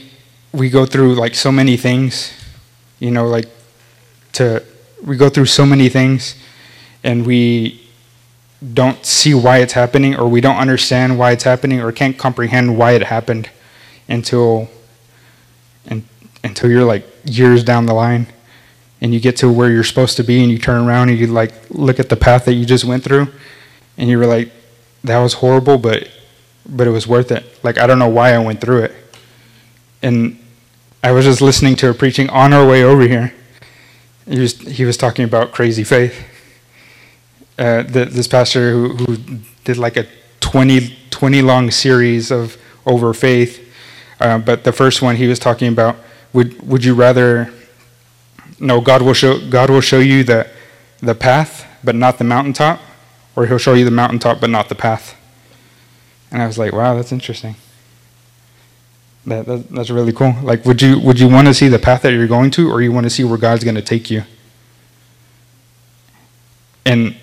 [0.52, 2.32] we go through like so many things,
[3.00, 3.48] you know, like
[4.34, 4.62] to
[5.04, 6.36] we go through so many things
[7.02, 7.89] and we
[8.60, 12.76] don't see why it's happening or we don't understand why it's happening or can't comprehend
[12.76, 13.48] why it happened
[14.08, 14.68] until
[15.86, 16.04] and,
[16.44, 18.26] until you're like years down the line
[19.00, 21.26] and you get to where you're supposed to be and you turn around and you
[21.26, 23.28] like look at the path that you just went through
[23.96, 24.52] and you were like
[25.04, 26.08] that was horrible but
[26.68, 27.44] but it was worth it.
[27.64, 28.92] Like i don't know why i went through it.
[30.02, 30.38] And
[31.02, 33.32] i was just listening to a preaching on our way over here.
[34.28, 36.26] He was he was talking about crazy faith
[37.60, 39.16] uh, this pastor who, who
[39.64, 40.06] did like a
[40.40, 43.70] 20, 20 long series of over faith.
[44.18, 45.96] Uh, but the first one he was talking about
[46.32, 47.52] would would you rather
[48.58, 50.48] no God will show God will show you the
[51.00, 52.80] the path but not the mountaintop
[53.36, 55.16] or he'll show you the mountaintop but not the path.
[56.30, 57.56] And I was like, wow, that's interesting.
[59.26, 60.34] That, that that's really cool.
[60.42, 62.80] Like would you would you want to see the path that you're going to or
[62.80, 64.24] you want to see where God's going to take you?
[66.86, 67.16] And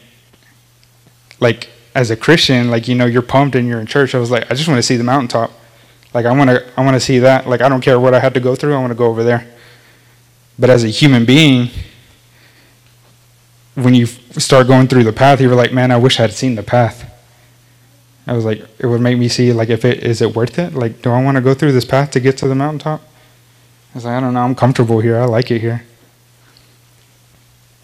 [1.40, 4.14] like as a Christian, like you know, you're pumped and you're in church.
[4.16, 5.52] I was like, I just want to see the mountaintop.
[6.14, 7.48] Like I want to, I want to see that.
[7.48, 8.76] Like I don't care what I had to go through.
[8.76, 9.48] I want to go over there.
[10.60, 11.70] But as a human being,
[13.76, 16.34] when you start going through the path, you were like, man, I wish I had
[16.34, 17.14] seen the path.
[18.26, 20.74] I was like, it would make me see like if it is it worth it?
[20.74, 23.02] Like, do I want to go through this path to get to the mountaintop?
[23.02, 24.42] I was like, I don't know.
[24.42, 25.18] I'm comfortable here.
[25.18, 25.84] I like it here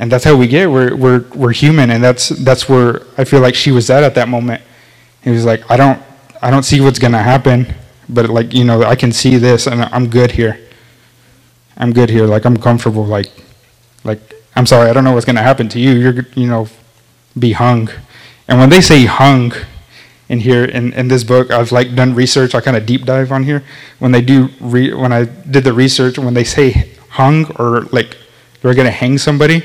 [0.03, 0.69] and that's how we get.
[0.69, 4.15] We're we're we're human, and that's that's where I feel like she was at at
[4.15, 4.61] that moment.
[5.23, 6.01] He was like, I don't
[6.41, 7.73] I don't see what's gonna happen,
[8.09, 10.59] but like you know I can see this, and I'm good here.
[11.77, 12.25] I'm good here.
[12.25, 13.05] Like I'm comfortable.
[13.05, 13.31] Like
[14.03, 14.19] Like,
[14.55, 15.91] I'm sorry, I don't know what's to happen to you.
[15.91, 16.67] You're, you know,
[17.37, 17.89] be hung.
[18.47, 19.53] And when they say hung
[20.29, 23.31] in here, in, in this book, I've like done research, I kind of deep dive
[23.31, 23.63] on here.
[23.99, 28.17] When they do, re, when I did the research, when they say hung or like
[28.61, 29.63] they're going to hang somebody,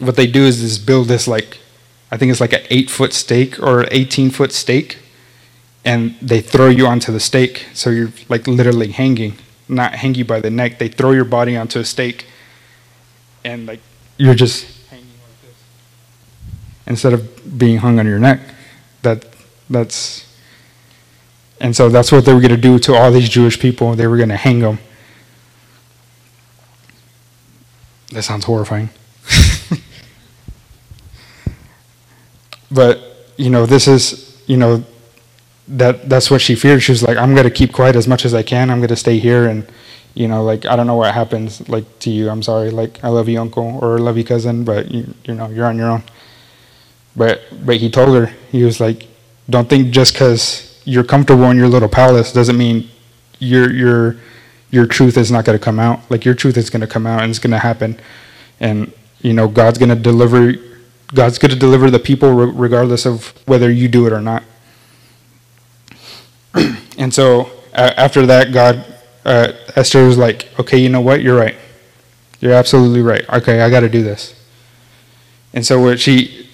[0.00, 1.58] what they do is, is build this like,
[2.10, 4.98] I think it's like an eight foot stake or 18 foot stake,
[5.84, 7.68] and they throw you onto the stake.
[7.74, 9.34] So you're like literally hanging,
[9.68, 10.78] not hang you by the neck.
[10.78, 12.26] They throw your body onto a stake,
[13.44, 13.80] and like
[14.16, 15.56] you're just hanging like this
[16.86, 18.40] instead of being hung on your neck.
[19.02, 19.26] That
[19.68, 20.26] that's
[21.60, 23.94] and so that's what they were going to do to all these Jewish people.
[23.94, 24.78] They were going to hang them.
[28.12, 28.88] That sounds horrifying.
[32.70, 33.00] But
[33.36, 34.84] you know, this is you know
[35.68, 36.82] that that's what she feared.
[36.82, 38.70] She was like, I'm gonna keep quiet as much as I can.
[38.70, 39.66] I'm gonna stay here and
[40.14, 42.28] you know, like I don't know what happens like to you.
[42.30, 42.70] I'm sorry.
[42.70, 45.76] Like I love you, uncle, or love you, cousin, but you you know you're on
[45.76, 46.02] your own.
[47.16, 49.06] But but he told her he was like,
[49.48, 52.88] don't think just because you're comfortable in your little palace doesn't mean
[53.38, 54.16] your your
[54.70, 56.08] your truth is not going to come out.
[56.10, 58.00] Like your truth is going to come out and it's going to happen,
[58.58, 60.54] and you know God's going to deliver
[61.12, 64.44] God's going to deliver the people regardless of whether you do it or not.
[66.98, 68.84] and so uh, after that, God,
[69.24, 71.20] uh, Esther was like, okay, you know what?
[71.20, 71.56] You're right.
[72.40, 73.28] You're absolutely right.
[73.28, 74.34] Okay, I got to do this.
[75.52, 76.48] And so she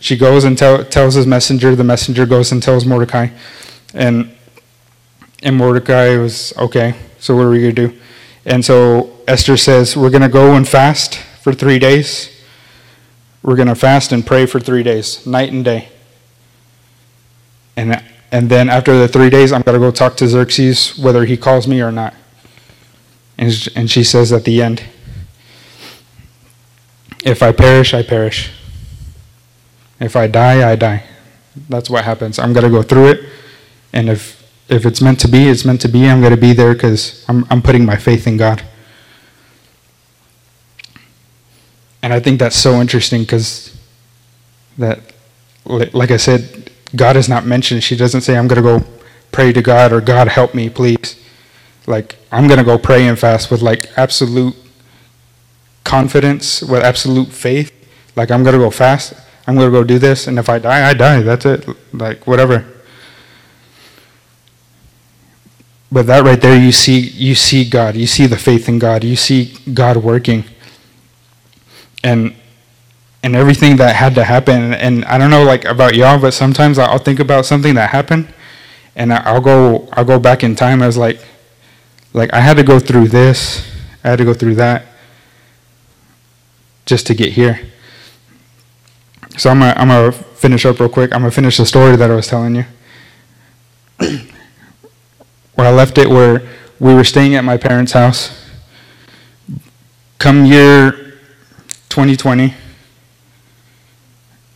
[0.00, 1.74] she goes and tell, tells his messenger.
[1.74, 3.28] The messenger goes and tells Mordecai,
[3.92, 4.34] and
[5.42, 6.94] and Mordecai was okay.
[7.18, 7.98] So what are we gonna do?
[8.44, 12.37] And so Esther says, we're gonna go and fast for three days
[13.48, 15.88] we're going to fast and pray for three days, night and day.
[17.78, 21.24] And, and then after the three days, I'm going to go talk to Xerxes whether
[21.24, 22.12] he calls me or not.
[23.38, 24.84] And, and she says at the end,
[27.24, 28.50] If I perish, I perish.
[29.98, 31.04] If I die, I die.
[31.70, 32.38] That's what happens.
[32.38, 33.20] I'm going to go through it.
[33.94, 36.06] And if, if it's meant to be, it's meant to be.
[36.06, 38.62] I'm going to be there because I'm, I'm putting my faith in God.
[42.02, 43.76] And I think that's so interesting because
[44.76, 45.00] that,
[45.64, 47.82] like I said, God is not mentioned.
[47.82, 48.86] She doesn't say, I'm going to go
[49.32, 51.20] pray to God or God help me, please.
[51.86, 54.54] Like, I'm going to go pray and fast with like absolute
[55.84, 57.72] confidence, with absolute faith.
[58.14, 59.14] Like, I'm going to go fast.
[59.46, 60.26] I'm going to go do this.
[60.26, 61.20] And if I die, I die.
[61.22, 61.66] That's it.
[61.92, 62.66] Like, whatever.
[65.90, 67.96] But that right there, you see, you see God.
[67.96, 69.04] You see the faith in God.
[69.04, 70.44] You see God working
[72.04, 72.34] and
[73.22, 74.74] and everything that had to happen.
[74.74, 78.32] And I don't know like about y'all, but sometimes I'll think about something that happened,
[78.96, 81.20] and I'll go I'll go back in time as like
[82.12, 83.66] like I had to go through this,
[84.02, 84.86] I had to go through that,
[86.86, 87.60] just to get here.
[89.36, 91.14] So I'm gonna, I'm gonna finish up real quick.
[91.14, 92.64] I'm gonna finish the story that I was telling you.
[95.54, 96.42] where I left it, where
[96.80, 98.44] we were staying at my parents' house.
[100.18, 101.07] Come year
[101.98, 102.54] 2020,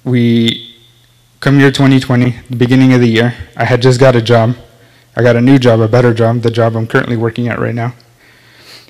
[0.05, 0.77] we
[1.41, 4.55] come year 2020, the beginning of the year, I had just got a job.
[5.17, 7.75] I got a new job, a better job, the job I'm currently working at right
[7.75, 7.95] now.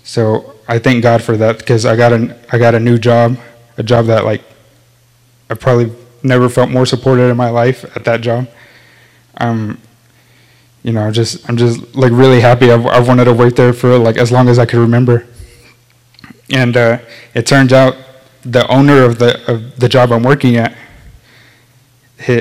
[0.02, 3.38] So I thank God for that because I got a I got a new job,
[3.78, 4.42] a job that like
[5.48, 5.90] I probably
[6.22, 8.50] never felt more supported in my life at that job.
[9.38, 9.80] Um,
[10.82, 12.70] you know, just I'm just like really happy.
[12.70, 15.26] I've, I've wanted to work there for like as long as I could remember.
[16.50, 16.98] And uh,
[17.32, 17.96] it turns out
[18.44, 20.76] the owner of the of the job I'm working at,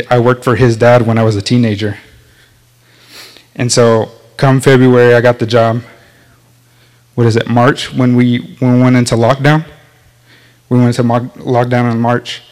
[0.09, 1.97] I worked for his dad when I was a teenager.
[3.55, 5.83] And so, come February, I got the job.
[7.15, 7.49] What is it?
[7.49, 9.65] March when we when we went into lockdown.
[10.69, 12.43] We went into lockdown in March,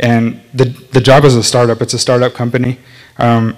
[0.00, 1.80] and the the job is a startup.
[1.80, 2.78] It's a startup company.
[3.18, 3.56] Um,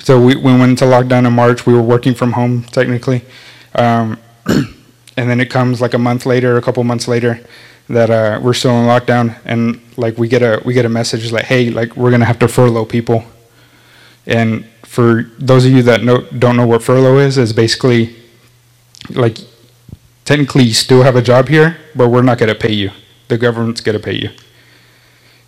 [0.00, 1.64] so we, we went into lockdown in March.
[1.64, 3.22] We were working from home technically,
[3.74, 7.40] um, and then it comes like a month later, a couple months later,
[7.88, 11.30] that uh, we're still in lockdown, and like we get a we get a message
[11.32, 13.24] like, hey, like we're gonna have to furlough people.
[14.26, 18.16] And for those of you that know, don't know what furlough is, is basically
[19.10, 19.38] like
[20.24, 22.90] technically you still have a job here, but we're not gonna pay you.
[23.28, 24.30] The government's gonna pay you.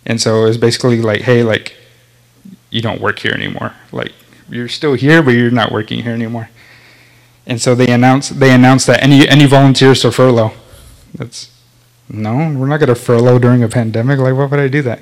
[0.05, 1.75] And so it's basically like, hey, like
[2.69, 3.73] you don't work here anymore.
[3.91, 4.13] Like
[4.49, 6.49] you're still here, but you're not working here anymore.
[7.45, 10.53] And so they announced they announced that any any volunteers to furlough.
[11.13, 11.49] That's
[12.09, 14.19] no, we're not going to furlough during a pandemic.
[14.19, 15.01] Like, why would I do that?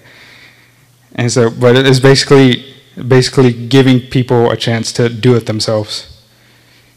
[1.15, 6.11] And so, but it's basically basically giving people a chance to do it themselves.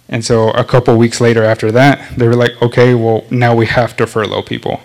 [0.08, 3.66] And so a couple weeks later after that, they were like, okay, well, now we
[3.66, 4.80] have to furlough people.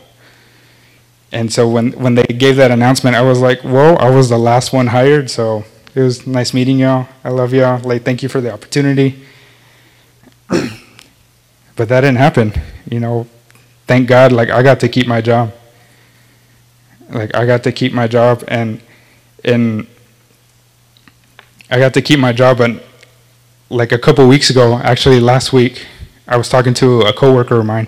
[1.31, 4.37] And so when, when they gave that announcement, I was like, well, I was the
[4.37, 5.63] last one hired, so
[5.95, 7.07] it was nice meeting y'all.
[7.23, 7.79] I love y'all.
[7.79, 9.23] Like, thank you for the opportunity.
[10.47, 12.53] but that didn't happen.
[12.89, 13.27] You know,
[13.93, 15.53] thank God, like, I got to keep my job.
[17.09, 18.81] Like, I got to keep my job, and,
[19.45, 19.85] and
[21.69, 22.81] I got to keep my job, and
[23.69, 25.85] like a couple weeks ago, actually last week,
[26.27, 27.87] I was talking to a coworker of mine,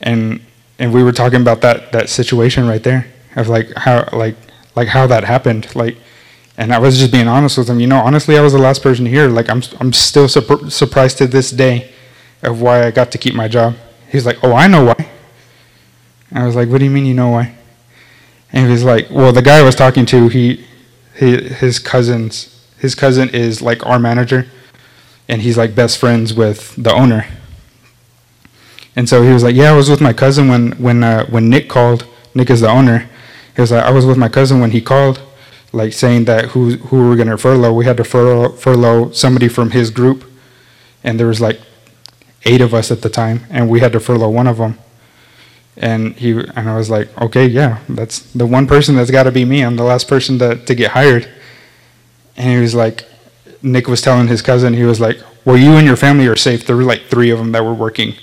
[0.00, 0.40] and
[0.78, 3.02] and we were talking about that that situation right there
[3.36, 4.36] of like how like
[4.76, 5.96] like how that happened, like,
[6.56, 7.80] and I was just being honest with him.
[7.80, 9.28] You know, honestly, I was the last person here.
[9.28, 11.76] Like, I'm I'm still sur- surprised to this day
[12.42, 13.74] of why I got to keep my job.
[14.12, 15.08] He's like, oh, I know why.
[16.30, 17.54] I was like, what do you mean you know why?
[18.52, 20.64] And he was like, well, the guy I was talking to, he,
[21.18, 24.46] he his cousins, his cousin is like our manager
[25.28, 27.26] and he's like best friends with the owner.
[28.94, 31.48] And so he was like, "Yeah, I was with my cousin when when uh, when
[31.48, 32.06] Nick called.
[32.34, 33.08] Nick is the owner.
[33.56, 35.20] He was like, I was with my cousin when he called,
[35.72, 37.72] like saying that who who we were gonna furlough.
[37.72, 40.30] We had to furlough furlough somebody from his group,
[41.02, 41.60] and there was like
[42.44, 44.78] eight of us at the time, and we had to furlough one of them.
[45.76, 49.32] And he and I was like, okay, yeah, that's the one person that's got to
[49.32, 49.62] be me.
[49.64, 51.28] I'm the last person to to get hired.
[52.36, 53.06] And he was like,
[53.62, 56.66] Nick was telling his cousin, he was like, Well, you and your family are safe.
[56.66, 58.14] There were like three of them that were working.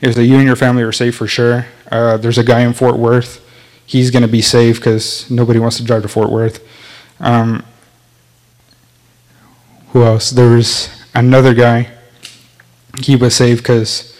[0.00, 1.66] He was like, You and your family are safe for sure.
[1.90, 3.46] Uh, there's a guy in Fort Worth.
[3.86, 6.64] He's going to be safe because nobody wants to drive to Fort Worth.
[7.18, 7.64] Um,
[9.88, 10.30] who else?
[10.30, 11.90] There was another guy.
[12.98, 14.16] He was safe because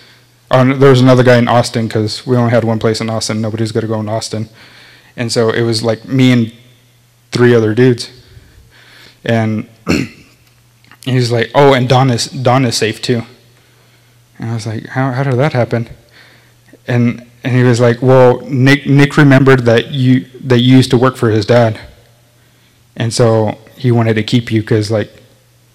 [0.51, 3.41] there was another guy in Austin because we only had one place in Austin.
[3.41, 4.49] Nobody's going to go in Austin.
[5.16, 6.53] And so it was like me and
[7.31, 8.11] three other dudes.
[9.25, 9.68] And
[11.05, 13.23] he was like, oh, and Don is, Don is safe too.
[14.39, 15.91] And I was like, how, how did that happen?
[16.87, 20.99] And, and he was like, well, Nick, Nick remembered that you, that you used to
[20.99, 21.79] work for his dad.
[22.97, 25.11] And so he wanted to keep you because, like,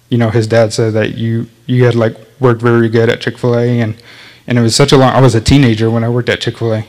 [0.08, 3.80] you know, his dad said that you, you had, like, worked very good at Chick-fil-A.
[3.80, 4.00] And,
[4.46, 6.86] and it was such a long, I was a teenager when I worked at Chick-fil-A.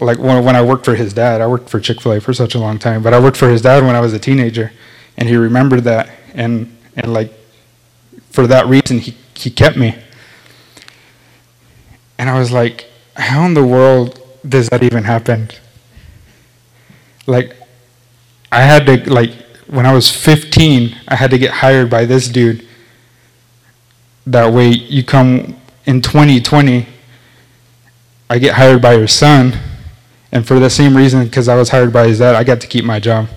[0.00, 2.58] Like, when, when I worked for his dad, I worked for Chick-fil-A for such a
[2.58, 3.02] long time.
[3.02, 4.72] But I worked for his dad when I was a teenager.
[5.16, 6.10] And he remembered that.
[6.34, 7.32] And and like
[8.30, 9.96] for that reason he, he kept me
[12.18, 15.48] and i was like how in the world does that even happen
[17.26, 17.54] like
[18.50, 19.30] i had to like
[19.66, 22.66] when i was 15 i had to get hired by this dude
[24.26, 26.86] that way you come in 2020
[28.28, 29.58] i get hired by your son
[30.32, 32.66] and for the same reason because i was hired by his dad i got to
[32.66, 33.28] keep my job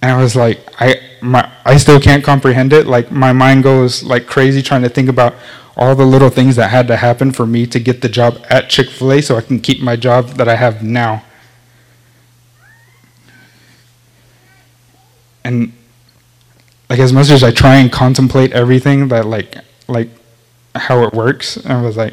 [0.00, 2.86] and i was like i my, I still can't comprehend it.
[2.86, 5.34] Like my mind goes like crazy trying to think about
[5.76, 8.68] all the little things that had to happen for me to get the job at
[8.68, 11.24] Chick-fil-A so I can keep my job that I have now.
[15.44, 15.72] And
[16.92, 19.56] like as much as I try and contemplate everything that like
[19.88, 20.10] like
[20.74, 22.12] how it works, I was like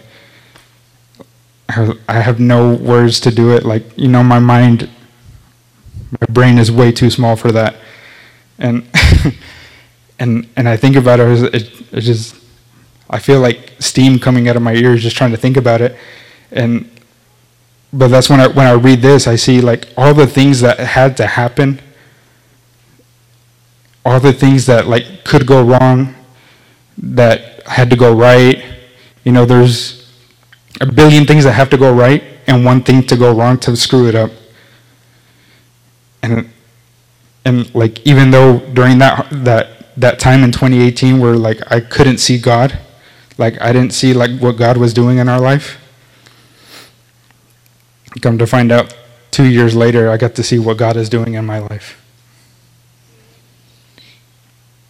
[1.68, 3.66] I have no words to do it.
[3.66, 4.90] Like, you know, my mind
[6.22, 7.76] my brain is way too small for that
[8.58, 8.88] and
[10.20, 12.36] and and I think about it, it, it just
[13.10, 15.98] I feel like steam coming out of my ears just trying to think about it,
[16.54, 16.90] and
[17.92, 20.80] but that's when I when I read this, I see like all the things that
[20.80, 21.82] had to happen,
[24.06, 26.16] all the things that like could go wrong,
[26.98, 28.64] that had to go right.
[29.24, 30.10] You know, there's
[30.82, 33.76] a billion things that have to go right and one thing to go wrong to
[33.76, 34.32] screw it up.
[36.22, 36.50] And
[37.46, 42.18] and like even though during that that that time in 2018 where like I couldn't
[42.18, 42.80] see God,
[43.38, 45.78] like I didn't see like what God was doing in our life.
[48.22, 48.96] Come to find out
[49.32, 52.02] 2 years later I got to see what God is doing in my life.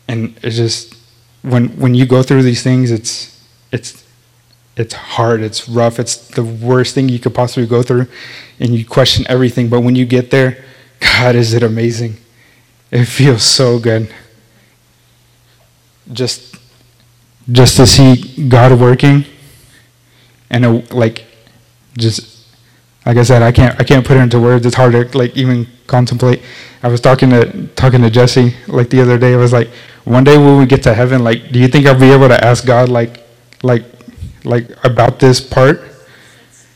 [0.10, 0.96] And it's just
[1.44, 3.40] when when you go through these things it's
[3.72, 4.04] it's
[4.76, 8.08] it's hard, it's rough, it's the worst thing you could possibly go through
[8.60, 10.64] and you question everything, but when you get there,
[11.00, 12.16] God is it amazing.
[12.90, 14.14] It feels so good.
[16.12, 16.58] Just
[17.52, 19.26] just to see God working
[20.50, 21.26] and a, like
[21.98, 22.29] just
[23.10, 24.68] like I said, I can't I can't put it into words.
[24.68, 26.44] It's hard to like even contemplate.
[26.84, 29.34] I was talking to talking to Jesse like the other day.
[29.34, 29.70] I was like,
[30.06, 32.40] one day when we get to heaven, like, do you think I'll be able to
[32.44, 33.26] ask God like
[33.64, 33.84] like
[34.44, 35.82] like about this part?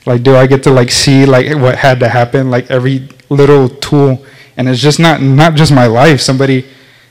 [0.07, 2.49] Like, do I get to like see like what had to happen?
[2.49, 4.25] Like every little tool
[4.57, 6.65] and it's just not not just my life somebody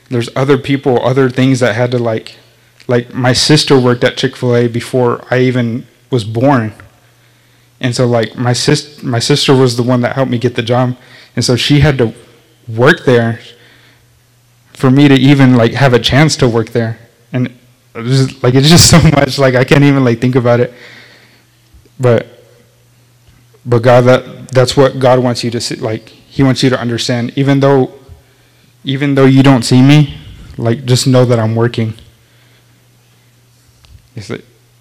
[0.09, 2.35] there's other people other things that had to like
[2.87, 6.73] like my sister worked at Chick-fil-A before I even was born.
[7.83, 10.63] And so like my sis my sister was the one that helped me get the
[10.63, 10.97] job.
[11.35, 12.13] And so she had to
[12.67, 13.41] work there
[14.71, 16.97] for me to even like have a chance to work there.
[17.33, 17.47] And
[17.93, 20.73] it was like it's just so much like I can't even like think about it.
[21.99, 22.25] But
[23.65, 26.79] but God that that's what God wants you to see like he wants you to
[26.79, 27.91] understand even though
[28.85, 30.17] even though you don't see me
[30.57, 31.95] like just know that I'm working.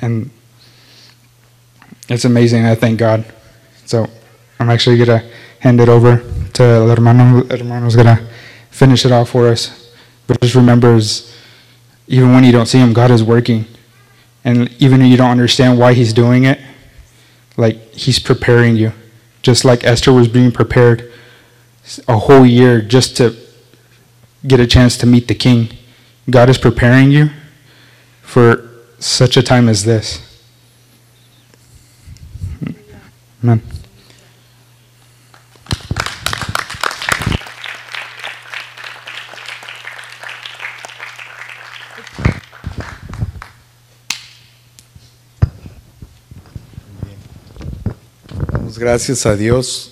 [0.01, 0.31] And
[2.09, 2.65] it's amazing.
[2.67, 3.25] I thank God.
[3.87, 4.09] So
[4.59, 5.25] I'm actually gonna
[5.61, 6.23] hand it over
[6.55, 7.47] to El Hermano.
[7.49, 8.29] El Hermano's gonna
[8.71, 9.93] finish it off for us.
[10.27, 10.99] But just remember,
[12.09, 13.67] even when you don't see him, God is working.
[14.45, 16.61] And even if you don't understand why he's doing it,
[17.57, 18.93] like he's preparing you.
[19.43, 21.13] Just like Esther was being prepared
[22.09, 23.37] a whole year just to
[24.47, 25.77] get a chance to meet the king.
[26.31, 27.31] God is preparing you
[28.23, 30.32] for such a time as this.
[33.43, 33.63] Damos
[48.79, 49.91] gracias a Dios.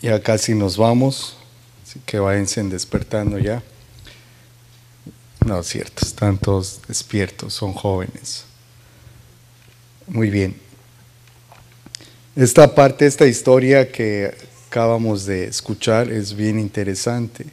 [0.00, 1.36] Ya casi nos vamos,
[1.82, 3.62] así que váyanse despertando ya.
[5.44, 8.46] No, cierto, están todos despiertos, son jóvenes.
[10.06, 10.63] Muy bien.
[12.36, 14.34] Esta parte, esta historia que
[14.66, 17.46] acabamos de escuchar es bien interesante.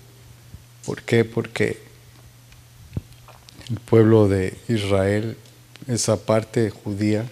[0.88, 1.24] ¿Por qué?
[1.24, 1.78] Porque
[3.70, 5.38] el pueblo de Israel,
[5.88, 7.30] esa parte judía,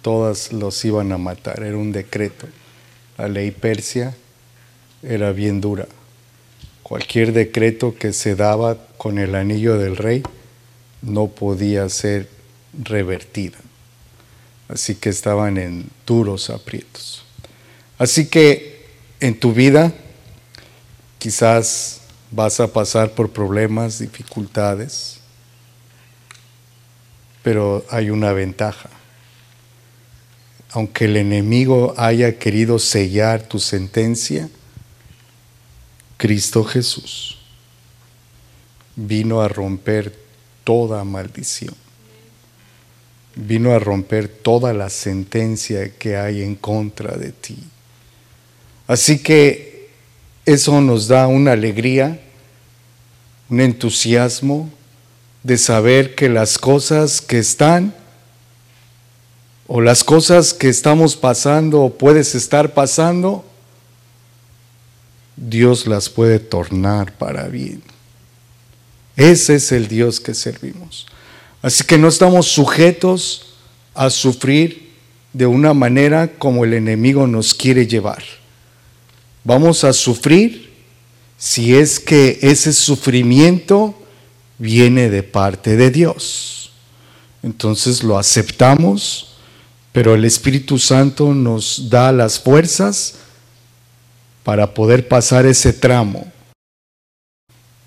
[0.00, 2.46] todas los iban a matar, era un decreto.
[3.18, 4.14] La ley persia
[5.02, 5.88] era bien dura.
[6.84, 10.22] Cualquier decreto que se daba con el anillo del rey
[11.02, 12.28] no podía ser
[12.80, 13.58] revertida.
[14.72, 17.24] Así que estaban en duros aprietos.
[17.98, 18.86] Así que
[19.18, 19.92] en tu vida
[21.18, 25.18] quizás vas a pasar por problemas, dificultades,
[27.42, 28.88] pero hay una ventaja.
[30.70, 34.48] Aunque el enemigo haya querido sellar tu sentencia,
[36.16, 37.38] Cristo Jesús
[38.94, 40.16] vino a romper
[40.62, 41.74] toda maldición.
[43.34, 47.58] Vino a romper toda la sentencia que hay en contra de ti.
[48.86, 49.88] Así que
[50.44, 52.20] eso nos da una alegría,
[53.48, 54.68] un entusiasmo
[55.42, 57.94] de saber que las cosas que están
[59.72, 63.44] o las cosas que estamos pasando o puedes estar pasando,
[65.36, 67.80] Dios las puede tornar para bien.
[69.14, 71.06] Ese es el Dios que servimos.
[71.62, 73.54] Así que no estamos sujetos
[73.94, 74.90] a sufrir
[75.32, 78.22] de una manera como el enemigo nos quiere llevar.
[79.44, 80.70] Vamos a sufrir
[81.38, 83.94] si es que ese sufrimiento
[84.58, 86.72] viene de parte de Dios.
[87.42, 89.34] Entonces lo aceptamos,
[89.92, 93.14] pero el Espíritu Santo nos da las fuerzas
[94.44, 96.30] para poder pasar ese tramo.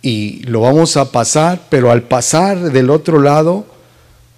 [0.04, 3.66] Y lo vamos a pasar, pero al pasar del otro lado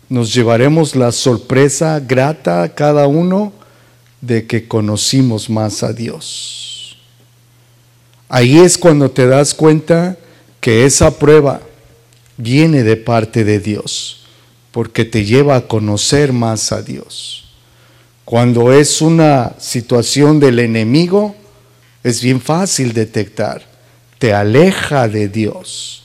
[0.10, 3.52] nos llevaremos la sorpresa grata a cada uno
[4.22, 6.98] de que conocimos más a Dios.
[8.30, 10.18] Ahí es cuando te das cuenta
[10.62, 11.62] que esa prueba
[12.38, 14.22] viene de parte de Dios,
[14.72, 17.46] porque te lleva a conocer más a Dios.
[18.24, 21.36] Cuando es una situación del enemigo,
[22.04, 23.75] es bien fácil detectar,
[24.26, 26.02] te aleja de Dios.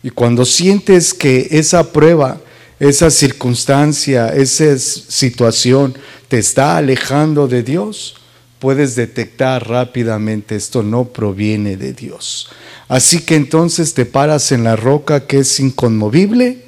[0.00, 2.40] Y cuando sientes que esa prueba,
[2.78, 5.92] esa circunstancia, esa situación
[6.28, 8.14] te está alejando de Dios,
[8.60, 12.48] puedes detectar rápidamente esto no proviene de Dios.
[12.86, 16.66] Así que entonces te paras en la roca que es inconmovible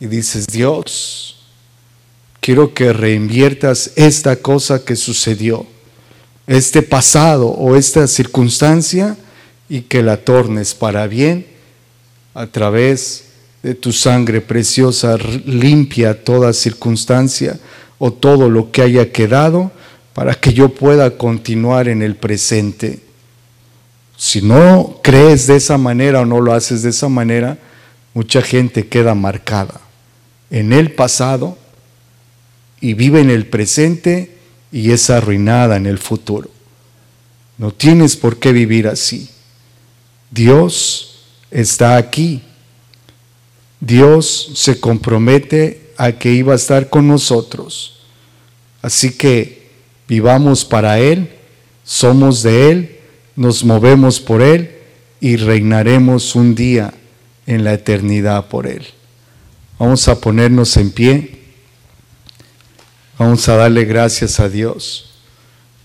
[0.00, 1.36] y dices, Dios,
[2.40, 5.64] quiero que reinviertas esta cosa que sucedió
[6.48, 9.16] este pasado o esta circunstancia
[9.74, 11.46] y que la tornes para bien
[12.32, 13.24] a través
[13.60, 17.58] de tu sangre preciosa, limpia toda circunstancia
[17.98, 19.72] o todo lo que haya quedado
[20.12, 23.00] para que yo pueda continuar en el presente.
[24.16, 27.58] Si no crees de esa manera o no lo haces de esa manera,
[28.14, 29.80] mucha gente queda marcada
[30.52, 31.58] en el pasado
[32.80, 34.38] y vive en el presente
[34.70, 36.48] y es arruinada en el futuro.
[37.58, 39.33] No tienes por qué vivir así.
[40.34, 41.20] Dios
[41.52, 42.42] está aquí.
[43.78, 48.00] Dios se compromete a que iba a estar con nosotros.
[48.82, 49.70] Así que
[50.08, 51.30] vivamos para Él,
[51.84, 52.98] somos de Él,
[53.36, 54.72] nos movemos por Él
[55.20, 56.92] y reinaremos un día
[57.46, 58.84] en la eternidad por Él.
[59.78, 61.38] Vamos a ponernos en pie.
[63.18, 65.12] Vamos a darle gracias a Dios.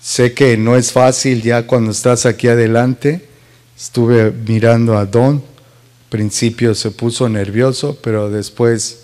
[0.02, 3.29] Sé que no es fácil ya cuando estás aquí adelante.
[3.80, 5.42] Estuve mirando a Don.
[6.10, 9.04] principio se puso nervioso, pero después,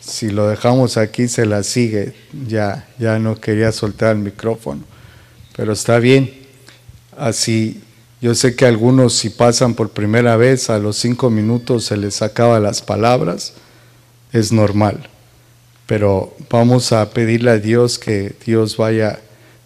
[0.00, 2.12] si lo dejamos aquí, se la sigue.
[2.46, 4.82] Ya, ya no quería soltar el micrófono.
[5.56, 6.30] Pero está bien.
[7.16, 7.80] Así,
[8.20, 12.20] yo sé que algunos si pasan por primera vez, a los cinco minutos se les
[12.20, 13.54] acaba las palabras.
[14.30, 15.08] Es normal.
[15.86, 19.20] Pero vamos a pedirle a Dios que Dios vaya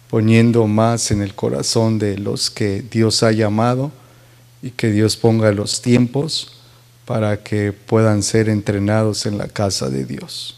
[0.09, 3.91] poniendo más en el corazón de los que Dios ha llamado
[4.61, 6.53] y que Dios ponga los tiempos
[7.05, 10.57] para que puedan ser entrenados en la casa de Dios.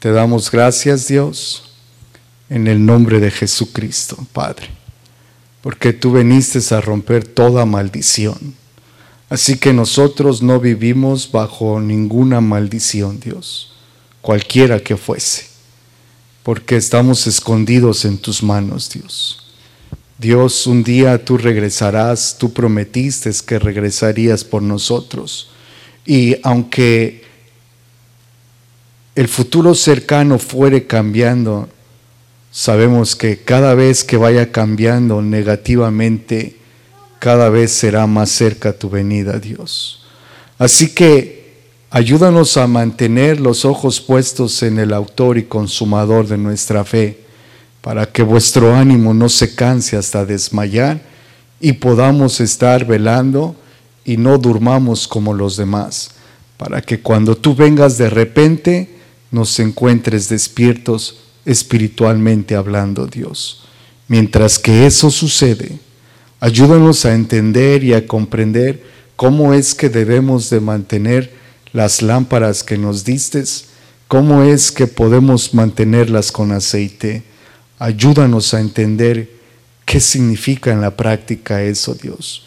[0.00, 1.72] Te damos gracias Dios
[2.48, 4.68] en el nombre de Jesucristo, Padre,
[5.62, 8.54] porque tú viniste a romper toda maldición.
[9.28, 13.72] Así que nosotros no vivimos bajo ninguna maldición, Dios,
[14.20, 15.54] cualquiera que fuese
[16.44, 19.43] porque estamos escondidos en tus manos, Dios.
[20.18, 25.50] Dios, un día tú regresarás, tú prometiste que regresarías por nosotros.
[26.06, 27.24] Y aunque
[29.14, 31.68] el futuro cercano fuere cambiando,
[32.50, 36.56] sabemos que cada vez que vaya cambiando negativamente,
[37.18, 40.04] cada vez será más cerca tu venida, Dios.
[40.58, 41.44] Así que
[41.94, 47.20] Ayúdanos a mantener los ojos puestos en el autor y consumador de nuestra fe,
[47.84, 51.02] para que vuestro ánimo no se canse hasta desmayar
[51.60, 53.54] y podamos estar velando
[54.06, 56.12] y no durmamos como los demás,
[56.56, 58.88] para que cuando tú vengas de repente
[59.30, 63.64] nos encuentres despiertos espiritualmente hablando, Dios.
[64.08, 65.78] Mientras que eso sucede,
[66.40, 68.82] ayúdanos a entender y a comprender
[69.14, 71.34] cómo es que debemos de mantener
[71.74, 73.66] las lámparas que nos distes,
[74.08, 77.33] ¿cómo es que podemos mantenerlas con aceite?
[77.78, 79.30] Ayúdanos a entender
[79.84, 82.44] qué significa en la práctica eso, Dios,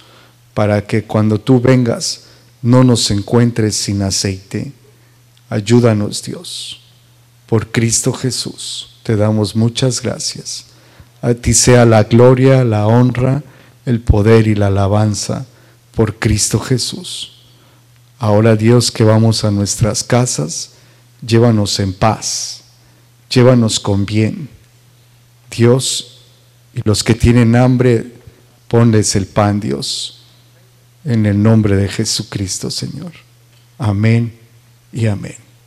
[0.53, 2.23] para que cuando tú vengas
[2.61, 4.71] no nos encuentres sin aceite.
[5.49, 6.81] Ayúdanos, Dios.
[7.45, 10.65] Por Cristo Jesús te damos muchas gracias.
[11.21, 13.41] A ti sea la gloria, la honra,
[13.85, 15.45] el poder y la alabanza
[15.95, 17.31] por Cristo Jesús.
[18.19, 20.71] Ahora Dios que vamos a nuestras casas,
[21.25, 22.63] llévanos en paz,
[23.29, 24.49] llévanos con bien.
[25.49, 26.21] Dios,
[26.73, 28.05] y los que tienen hambre,
[28.67, 30.23] ponles el pan, Dios,
[31.05, 33.13] en el nombre de Jesucristo, Señor.
[33.77, 34.33] Amén
[34.91, 35.46] y amén.